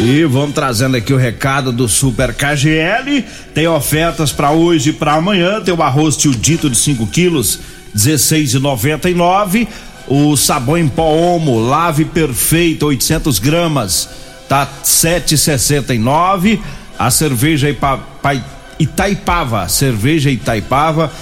e 0.00 0.24
vamos 0.24 0.54
trazendo 0.54 0.96
aqui 0.96 1.12
o 1.12 1.16
recado 1.16 1.72
do 1.72 1.88
Super 1.88 2.32
KGL. 2.32 3.24
Tem 3.52 3.66
ofertas 3.66 4.30
para 4.30 4.52
hoje 4.52 4.90
e 4.90 4.92
para 4.92 5.14
amanhã. 5.14 5.60
Tem 5.60 5.74
o 5.74 5.82
arroz 5.82 6.16
tio 6.16 6.32
dito 6.32 6.70
de 6.70 6.76
5 6.78 7.06
quilos, 7.08 7.58
16,99. 7.98 9.66
O 10.06 10.36
sabão 10.36 10.78
em 10.78 10.88
pó 10.88 11.02
Omo, 11.12 11.58
lave 11.60 12.04
perfeito, 12.06 12.86
800 12.86 13.38
gramas, 13.38 14.08
tá 14.48 14.66
7,69. 14.82 16.58
A 16.98 17.10
cerveja 17.10 17.68
Ipa, 17.68 17.98
Pai- 18.22 18.42
Itaipava, 18.78 19.68
cerveja 19.68 20.30
Itaipava, 20.30 21.12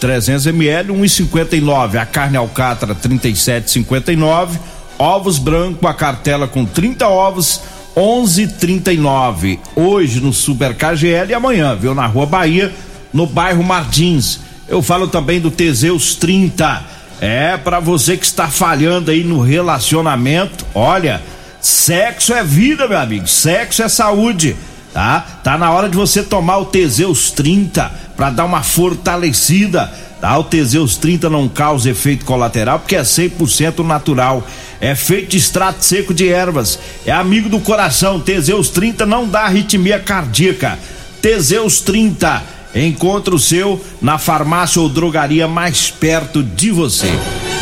300 0.00 0.46
ml, 0.46 0.92
1,59. 0.92 1.98
A 1.98 2.06
carne 2.06 2.36
alcatra, 2.38 2.94
37,59. 2.94 4.58
Ovos 4.98 5.38
branco, 5.38 5.86
a 5.86 5.92
cartela 5.94 6.48
com 6.48 6.64
30 6.64 7.06
ovos, 7.08 7.60
11,39. 7.94 9.58
Hoje 9.76 10.20
no 10.20 10.32
Super 10.32 10.74
KGL 10.74 11.30
e 11.30 11.34
amanhã, 11.34 11.76
viu? 11.76 11.94
Na 11.94 12.06
Rua 12.06 12.26
Bahia, 12.26 12.72
no 13.12 13.26
bairro 13.26 13.62
Martins. 13.62 14.40
Eu 14.68 14.82
falo 14.82 15.08
também 15.08 15.40
do 15.40 15.50
Teseus 15.50 16.14
30. 16.14 16.84
É 17.20 17.56
para 17.56 17.80
você 17.80 18.16
que 18.16 18.24
está 18.24 18.48
falhando 18.48 19.10
aí 19.10 19.24
no 19.24 19.40
relacionamento. 19.40 20.64
Olha, 20.74 21.22
sexo 21.60 22.32
é 22.32 22.44
vida, 22.44 22.86
meu 22.86 22.98
amigo. 22.98 23.26
Sexo 23.26 23.82
é 23.82 23.88
saúde 23.88 24.56
tá? 24.92 25.24
Tá 25.42 25.58
na 25.58 25.70
hora 25.70 25.88
de 25.88 25.96
você 25.96 26.22
tomar 26.22 26.58
o 26.58 26.64
Teseus 26.66 27.30
30 27.30 27.88
para 28.16 28.30
dar 28.30 28.44
uma 28.44 28.62
fortalecida, 28.62 29.92
tá? 30.20 30.36
O 30.36 30.44
Teseus 30.44 30.96
30 30.96 31.30
não 31.30 31.48
causa 31.48 31.90
efeito 31.90 32.24
colateral 32.24 32.80
porque 32.80 32.96
é 32.96 33.02
100% 33.02 33.84
natural. 33.84 34.46
É 34.80 34.94
feito 34.94 35.30
de 35.30 35.36
extrato 35.36 35.84
seco 35.84 36.14
de 36.14 36.28
ervas. 36.28 36.78
É 37.06 37.12
amigo 37.12 37.48
do 37.48 37.60
coração. 37.60 38.20
Teseus 38.20 38.70
30 38.70 39.06
não 39.06 39.28
dá 39.28 39.42
arritmia 39.42 39.98
cardíaca. 39.98 40.78
Teseus 41.20 41.80
30 41.80 42.57
Encontre 42.74 43.34
o 43.34 43.38
seu 43.38 43.82
na 44.00 44.18
farmácia 44.18 44.80
ou 44.80 44.88
drogaria 44.88 45.48
mais 45.48 45.90
perto 45.90 46.42
de 46.42 46.70
você. 46.70 47.08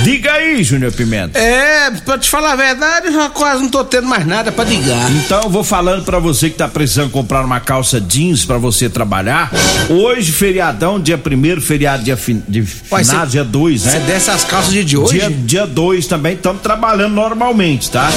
Diga 0.03 0.33
aí, 0.33 0.63
Júnior 0.63 0.93
Pimenta. 0.93 1.39
É, 1.39 1.91
pra 2.05 2.19
te 2.19 2.29
falar 2.29 2.53
a 2.53 2.57
verdade, 2.57 3.07
eu 3.07 3.13
já 3.15 3.31
quase 3.31 3.63
não 3.63 3.71
tô 3.71 3.83
tendo 3.83 4.07
mais 4.07 4.27
nada 4.27 4.53
pra 4.53 4.63
ligar. 4.65 5.11
Então 5.13 5.45
eu 5.45 5.49
vou 5.49 5.65
falando 5.65 6.05
pra 6.05 6.19
você 6.19 6.51
que 6.51 6.57
tá 6.57 6.69
precisando 6.69 7.09
comprar 7.11 7.43
uma 7.45 7.61
calça 7.61 7.99
jeans 7.99 8.45
pra 8.45 8.59
você 8.59 8.91
trabalhar. 8.91 9.51
Hoje, 9.89 10.33
feriadão, 10.33 11.01
dia 11.01 11.17
primeiro, 11.17 11.63
feriado 11.63 12.03
dia 12.05 12.17
fin, 12.17 12.43
de 12.47 12.67
cê- 12.67 13.27
dia 13.31 13.45
2, 13.45 13.85
né? 13.85 13.93
Você 13.93 13.99
dessas 14.01 14.45
calças 14.45 14.71
de, 14.73 14.85
de 14.85 14.99
hoje? 14.99 15.19
Dia, 15.19 15.31
dia 15.31 15.67
2 15.67 16.07
também 16.07 16.35
estamos 16.35 16.61
trabalhando 16.61 17.15
normalmente, 17.15 17.91
tá? 17.91 18.11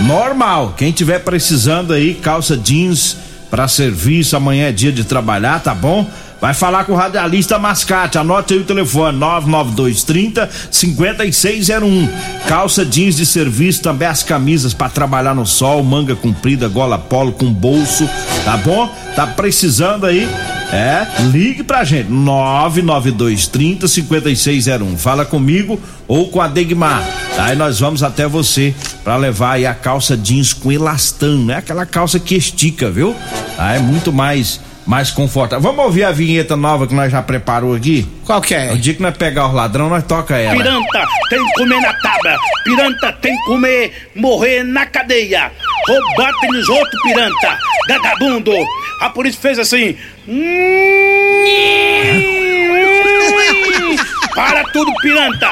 Normal. 0.00 0.74
Quem 0.76 0.92
tiver 0.92 1.18
precisando 1.20 1.92
aí, 1.92 2.14
calça 2.14 2.56
jeans 2.56 3.16
para 3.50 3.66
serviço, 3.68 4.36
amanhã 4.36 4.68
é 4.68 4.72
dia 4.72 4.92
de 4.92 5.04
trabalhar, 5.04 5.60
tá 5.60 5.74
bom? 5.74 6.08
Vai 6.40 6.52
falar 6.52 6.84
com 6.84 6.92
o 6.92 6.96
radialista 6.96 7.58
Mascate, 7.58 8.18
anote 8.18 8.54
aí 8.54 8.60
o 8.60 8.64
telefone 8.64 9.16
99230 9.18 10.50
5601. 10.70 12.08
Calça 12.46 12.84
jeans 12.84 13.16
de 13.16 13.24
serviço, 13.24 13.82
também 13.82 14.06
as 14.06 14.22
camisas 14.22 14.74
para 14.74 14.90
trabalhar 14.90 15.34
no 15.34 15.46
sol, 15.46 15.82
manga 15.82 16.14
comprida, 16.14 16.68
gola 16.68 16.98
polo 16.98 17.32
com 17.32 17.52
bolso, 17.52 18.08
tá 18.44 18.56
bom? 18.58 18.88
Tá 19.16 19.26
precisando 19.26 20.04
aí? 20.04 20.28
É, 20.72 21.06
ligue 21.30 21.62
pra 21.62 21.84
gente, 21.84 22.10
99230 22.10 23.86
5601. 23.86 24.98
Fala 24.98 25.24
comigo 25.24 25.80
ou 26.08 26.28
com 26.28 26.40
a 26.40 26.48
Degmar. 26.48 27.02
Aí 27.38 27.56
nós 27.56 27.80
vamos 27.80 28.02
até 28.02 28.26
você 28.26 28.74
pra 29.02 29.16
levar 29.16 29.52
aí 29.52 29.66
a 29.66 29.74
calça 29.74 30.16
jeans 30.16 30.52
com 30.52 30.72
elastano, 30.72 31.44
né? 31.44 31.56
Aquela 31.56 31.86
calça 31.86 32.18
que 32.18 32.34
estica, 32.34 32.90
viu? 32.90 33.14
Ah, 33.56 33.74
é 33.74 33.78
muito 33.78 34.12
mais 34.12 34.60
mais 34.86 35.10
confortável. 35.10 35.62
Vamos 35.62 35.84
ouvir 35.84 36.04
a 36.04 36.12
vinheta 36.12 36.56
nova 36.56 36.86
que 36.86 36.94
nós 36.94 37.10
já 37.10 37.22
preparou 37.22 37.74
aqui? 37.74 38.06
Qual 38.24 38.40
que 38.40 38.54
é? 38.54 38.72
O 38.72 38.78
dia 38.78 38.94
que 38.94 39.02
nós 39.02 39.16
pegar 39.16 39.48
os 39.48 39.54
ladrão, 39.54 39.88
nós 39.88 40.04
toca 40.04 40.36
ela. 40.36 40.56
Piranta 40.56 41.06
tem 41.30 41.44
que 41.44 41.52
comer 41.54 41.80
na 41.80 41.92
tábua. 41.94 42.36
Piranta 42.64 43.12
tem 43.12 43.36
que 43.36 43.44
comer, 43.44 44.10
morrer 44.14 44.62
na 44.62 44.86
cadeia. 44.86 45.50
Roubar 45.88 46.32
tem 46.40 46.50
os 46.50 46.68
outros, 46.68 47.02
piranta. 47.02 47.58
Vagabundo. 47.88 48.52
A 49.00 49.10
polícia 49.10 49.40
fez 49.40 49.58
assim. 49.58 49.96
Para 54.34 54.64
tudo, 54.72 54.92
piranta. 55.00 55.50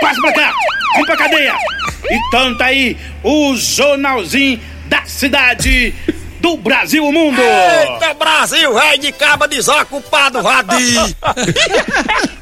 Passa 0.00 0.20
pra 0.20 0.32
cá. 0.32 0.52
Vamos 0.92 1.06
pra 1.06 1.16
cadeia. 1.16 1.54
Então 2.10 2.56
tá 2.56 2.66
aí 2.66 2.96
o 3.22 3.54
jornalzinho 3.56 4.58
da 4.86 5.04
cidade 5.04 5.94
do 6.40 6.56
Brasil 6.56 7.04
o 7.06 7.12
mundo. 7.12 7.40
Eita 7.40 8.14
Brasil, 8.14 8.74
rei 8.74 8.98
de 8.98 9.12
caba 9.12 9.46
desocupado, 9.46 10.42
vadio! 10.42 11.14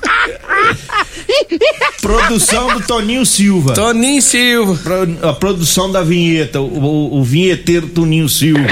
Produção 2.01 2.69
do 2.75 2.81
Toninho 2.87 3.25
Silva. 3.27 3.75
Toninho 3.75 4.23
Silva. 4.23 4.75
Pro- 4.83 5.29
a 5.29 5.33
produção 5.33 5.91
da 5.91 6.03
vinheta, 6.03 6.61
o, 6.61 6.67
o- 6.79 7.19
o 7.21 7.25
vinheteiro 7.25 7.89
Toninho 7.89 8.29
Silva. 8.29 8.67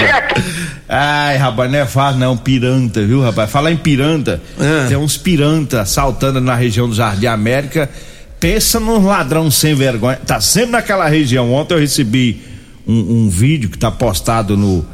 Ai, 0.88 1.36
rapaz, 1.36 1.70
não 1.70 1.78
é 1.78 1.86
fácil, 1.86 2.20
não. 2.20 2.36
Piranta, 2.36 3.02
viu, 3.04 3.20
rapaz? 3.22 3.50
Falar 3.50 3.72
em 3.72 3.76
piranta, 3.76 4.40
Ah. 4.58 4.86
tem 4.88 4.96
uns 4.96 5.16
piranta 5.16 5.84
saltando 5.84 6.40
na 6.40 6.54
região 6.54 6.88
do 6.88 6.94
Jardim 6.94 7.26
América. 7.26 7.90
Pensa 8.38 8.78
num 8.78 9.04
ladrão 9.06 9.50
sem 9.50 9.74
vergonha. 9.74 10.20
Tá 10.24 10.40
sempre 10.40 10.72
naquela 10.72 11.08
região. 11.08 11.52
Ontem 11.52 11.74
eu 11.74 11.80
recebi 11.80 12.40
um, 12.86 13.24
um 13.24 13.28
vídeo 13.28 13.68
que 13.68 13.78
tá 13.78 13.90
postado 13.90 14.56
no, 14.56 14.86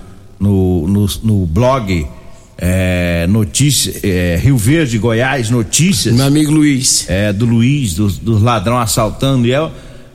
no, 0.43 0.89
no, 0.89 1.07
no 1.23 1.47
blog 1.47 2.05
é, 2.59 3.27
Notícia, 3.29 3.95
é, 4.03 4.37
Rio 4.43 4.57
Verde, 4.57 4.99
Goiás, 4.99 5.49
Notícias 5.51 6.15
Meu 6.15 6.27
amigo 6.27 6.51
Luiz. 6.51 7.09
é, 7.09 7.33
do 7.33 7.47
Luiz, 7.47 7.95
dos, 7.95 8.19
dos 8.19 8.43
ladrão 8.43 8.77
assaltando, 8.77 9.47
e 9.47 9.53
é, 9.55 9.71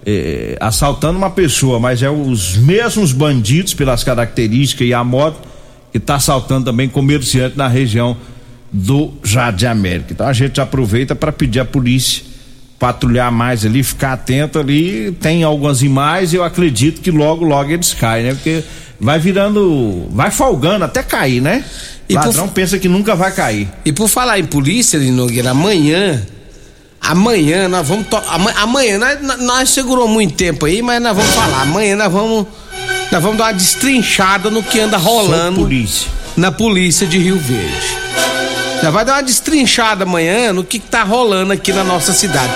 é, 0.05 0.57
assaltando 0.59 1.17
uma 1.17 1.29
pessoa, 1.29 1.79
mas 1.79 2.03
é 2.03 2.09
os 2.09 2.57
mesmos 2.57 3.13
bandidos 3.13 3.73
pelas 3.73 4.03
características 4.03 4.87
e 4.87 4.93
a 4.93 5.03
moto 5.03 5.39
que 5.91 5.99
tá 5.99 6.15
assaltando 6.15 6.65
também 6.65 6.89
comerciante 6.89 7.57
na 7.57 7.67
região 7.67 8.17
do 8.71 9.13
Jardim 9.23 9.65
América. 9.65 10.11
Então 10.11 10.27
a 10.27 10.33
gente 10.33 10.59
aproveita 10.59 11.15
para 11.15 11.31
pedir 11.31 11.61
à 11.61 11.65
polícia 11.65 12.23
patrulhar 12.79 13.31
mais 13.31 13.65
ali, 13.65 13.83
ficar 13.83 14.13
atento 14.13 14.59
ali. 14.59 15.11
Tem 15.19 15.43
algumas 15.43 15.81
imagens, 15.81 16.33
eu 16.33 16.43
acredito 16.43 17.01
que 17.01 17.11
logo, 17.11 17.43
logo 17.45 17.71
eles 17.71 17.93
caem, 17.93 18.25
né? 18.25 18.33
Porque 18.33 18.63
vai 18.99 19.19
virando, 19.19 20.07
vai 20.11 20.31
folgando 20.31 20.85
até 20.85 21.01
cair, 21.03 21.41
né? 21.41 21.63
E 22.09 22.13
por- 22.13 22.25
Ladrão 22.27 22.47
pensa 22.47 22.77
que 22.79 22.87
nunca 22.87 23.15
vai 23.15 23.31
cair. 23.33 23.67
E 23.83 23.91
por 23.91 24.07
falar 24.07 24.39
em 24.39 24.45
polícia, 24.45 24.99
Nogueira, 24.99 25.51
amanhã. 25.51 26.25
Amanhã 27.01 27.67
nós 27.67 27.87
vamos. 27.87 28.07
To... 28.07 28.17
ama- 28.29 28.53
Amanhã 28.57 28.97
nós, 28.97 29.39
nós- 29.41 29.69
segurou 29.69 30.07
muito 30.07 30.33
tempo 30.35 30.65
aí, 30.65 30.81
mas 30.81 31.01
nós 31.01 31.15
vamos 31.15 31.31
falar. 31.33 31.61
Amanhã 31.61 31.95
nós 31.95 32.11
vamos. 32.11 32.47
Nós 33.11 33.21
vamos 33.23 33.37
dar 33.37 33.45
uma 33.45 33.53
destrinchada 33.53 34.49
no 34.49 34.61
que 34.61 34.79
anda 34.79 34.97
rolando 34.97 35.61
polícia. 35.61 36.09
na 36.35 36.51
polícia 36.51 37.07
de 37.07 37.17
Rio 37.17 37.37
Verde. 37.39 37.97
Já 38.81 38.89
vai 38.91 39.03
dar 39.03 39.13
uma 39.13 39.23
destrinchada 39.23 40.03
amanhã 40.03 40.53
no 40.53 40.63
que, 40.63 40.79
que 40.79 40.87
tá 40.87 41.03
rolando 41.03 41.53
aqui 41.53 41.73
na 41.73 41.83
nossa 41.83 42.13
cidade. 42.13 42.51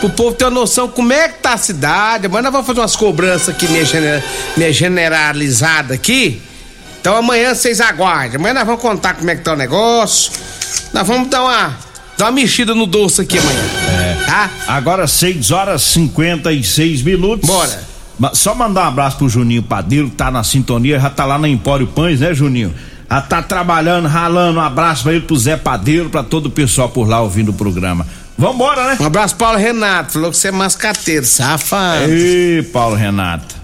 Pro 0.00 0.10
povo 0.10 0.34
ter 0.34 0.44
uma 0.44 0.50
noção 0.50 0.88
como 0.88 1.12
é 1.12 1.28
que 1.28 1.40
tá 1.40 1.54
a 1.54 1.58
cidade. 1.58 2.26
Amanhã 2.26 2.42
nós 2.44 2.52
vamos 2.52 2.66
fazer 2.66 2.80
umas 2.80 2.96
cobranças 2.96 3.48
aqui 3.48 3.66
meio, 3.68 3.84
gener... 3.84 4.22
meio 4.56 4.72
generalizada 4.72 5.94
aqui. 5.94 6.40
Então 7.00 7.16
amanhã 7.16 7.54
vocês 7.54 7.80
aguardem. 7.80 8.36
Amanhã 8.36 8.54
nós 8.54 8.66
vamos 8.66 8.80
contar 8.80 9.14
como 9.14 9.30
é 9.30 9.36
que 9.36 9.42
tá 9.42 9.52
o 9.52 9.56
negócio. 9.56 10.32
Nós 10.92 11.06
vamos 11.06 11.28
dar 11.28 11.42
uma, 11.42 11.76
dar 12.16 12.26
uma 12.26 12.32
mexida 12.32 12.74
no 12.74 12.86
doce 12.86 13.22
aqui 13.22 13.38
amanhã. 13.38 13.60
É. 13.88 14.24
Tá? 14.24 14.50
Agora 14.68 15.06
6 15.06 15.50
horas 15.50 15.82
56 15.82 17.02
minutos. 17.02 17.46
Bora. 17.46 17.94
Só 18.32 18.54
mandar 18.54 18.84
um 18.84 18.88
abraço 18.88 19.18
pro 19.18 19.28
Juninho 19.28 19.62
Padeiro, 19.62 20.08
que 20.08 20.16
tá 20.16 20.30
na 20.30 20.44
sintonia, 20.44 21.00
já 21.00 21.10
tá 21.10 21.24
lá 21.24 21.36
na 21.36 21.48
Empório 21.48 21.86
Pães, 21.88 22.20
né, 22.20 22.32
Juninho? 22.32 22.72
Já 23.14 23.20
tá 23.20 23.40
trabalhando, 23.40 24.08
ralando. 24.08 24.58
Um 24.58 24.62
abraço 24.62 25.04
pra 25.04 25.12
ele, 25.12 25.24
pro 25.24 25.38
Zé 25.38 25.56
Padeiro, 25.56 26.10
pra 26.10 26.24
todo 26.24 26.46
o 26.46 26.50
pessoal 26.50 26.88
por 26.88 27.08
lá 27.08 27.20
ouvindo 27.20 27.50
o 27.50 27.54
programa. 27.54 28.04
Vambora, 28.36 28.88
né? 28.88 28.96
Um 28.98 29.04
abraço, 29.04 29.36
Paulo 29.36 29.56
Renato. 29.56 30.14
Falou 30.14 30.32
que 30.32 30.36
você 30.36 30.48
é 30.48 30.50
mascateiro, 30.50 31.24
safado. 31.24 32.10
Ei, 32.10 32.64
Paulo 32.64 32.96
Renato. 32.96 33.54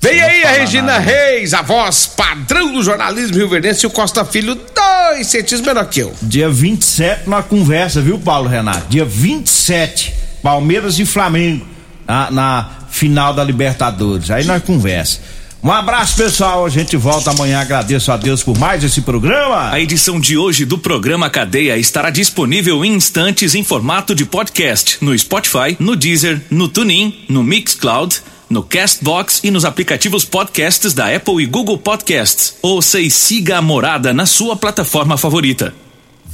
Vem 0.00 0.20
aí 0.20 0.44
a 0.44 0.50
Regina 0.50 0.94
nada. 0.94 0.98
Reis, 0.98 1.54
a 1.54 1.62
voz 1.62 2.06
padrão 2.06 2.72
do 2.72 2.82
jornalismo 2.82 3.36
rio-verdense 3.36 3.84
e 3.84 3.86
o 3.86 3.90
Costa 3.90 4.24
Filho, 4.24 4.56
dois 4.56 5.28
centímetros 5.28 5.60
menor 5.60 5.86
que 5.86 6.00
eu. 6.00 6.12
Dia 6.20 6.48
27 6.48 7.22
numa 7.24 7.42
conversa, 7.42 8.00
viu, 8.00 8.18
Paulo 8.18 8.48
Renato? 8.48 8.88
Dia 8.88 9.04
27, 9.04 10.12
Palmeiras 10.42 10.98
e 10.98 11.06
Flamengo, 11.06 11.64
na, 12.04 12.30
na 12.32 12.70
final 12.90 13.32
da 13.32 13.44
Libertadores. 13.44 14.28
Aí 14.28 14.44
nós 14.44 14.62
conversa. 14.62 15.20
Um 15.62 15.72
abraço, 15.72 16.16
pessoal. 16.16 16.64
A 16.64 16.68
gente 16.68 16.96
volta 16.96 17.30
amanhã. 17.30 17.60
Agradeço 17.60 18.12
a 18.12 18.16
Deus 18.16 18.42
por 18.42 18.56
mais 18.58 18.82
esse 18.84 19.00
programa. 19.00 19.70
A 19.70 19.80
edição 19.80 20.20
de 20.20 20.36
hoje 20.36 20.64
do 20.64 20.78
programa 20.78 21.28
Cadeia 21.28 21.76
estará 21.76 22.10
disponível 22.10 22.84
em 22.84 22.94
instantes 22.94 23.54
em 23.54 23.64
formato 23.64 24.14
de 24.14 24.24
podcast 24.24 24.98
no 25.00 25.16
Spotify, 25.18 25.76
no 25.78 25.96
Deezer, 25.96 26.40
no 26.50 26.68
TuneIn, 26.68 27.24
no 27.28 27.42
Mixcloud, 27.42 28.22
no 28.48 28.62
Castbox 28.62 29.40
e 29.42 29.50
nos 29.50 29.64
aplicativos 29.64 30.24
podcasts 30.24 30.94
da 30.94 31.14
Apple 31.14 31.42
e 31.42 31.46
Google 31.46 31.76
Podcasts. 31.76 32.54
Ouça 32.62 33.00
e 33.00 33.10
siga 33.10 33.58
a 33.58 33.62
morada 33.62 34.14
na 34.14 34.26
sua 34.26 34.56
plataforma 34.56 35.18
favorita. 35.18 35.74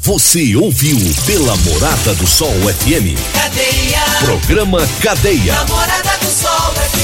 Você 0.02 0.54
ouviu 0.54 0.98
pela 1.24 1.56
Morada 1.56 2.14
do 2.16 2.26
Sol 2.26 2.52
FM. 2.52 3.16
Cadeia. 3.32 4.02
Programa 4.22 4.87
Cadeia. 5.00 5.54
Namorada 5.54 6.18
do 6.18 6.30
Sol 6.30 6.74
FM. 6.74 7.03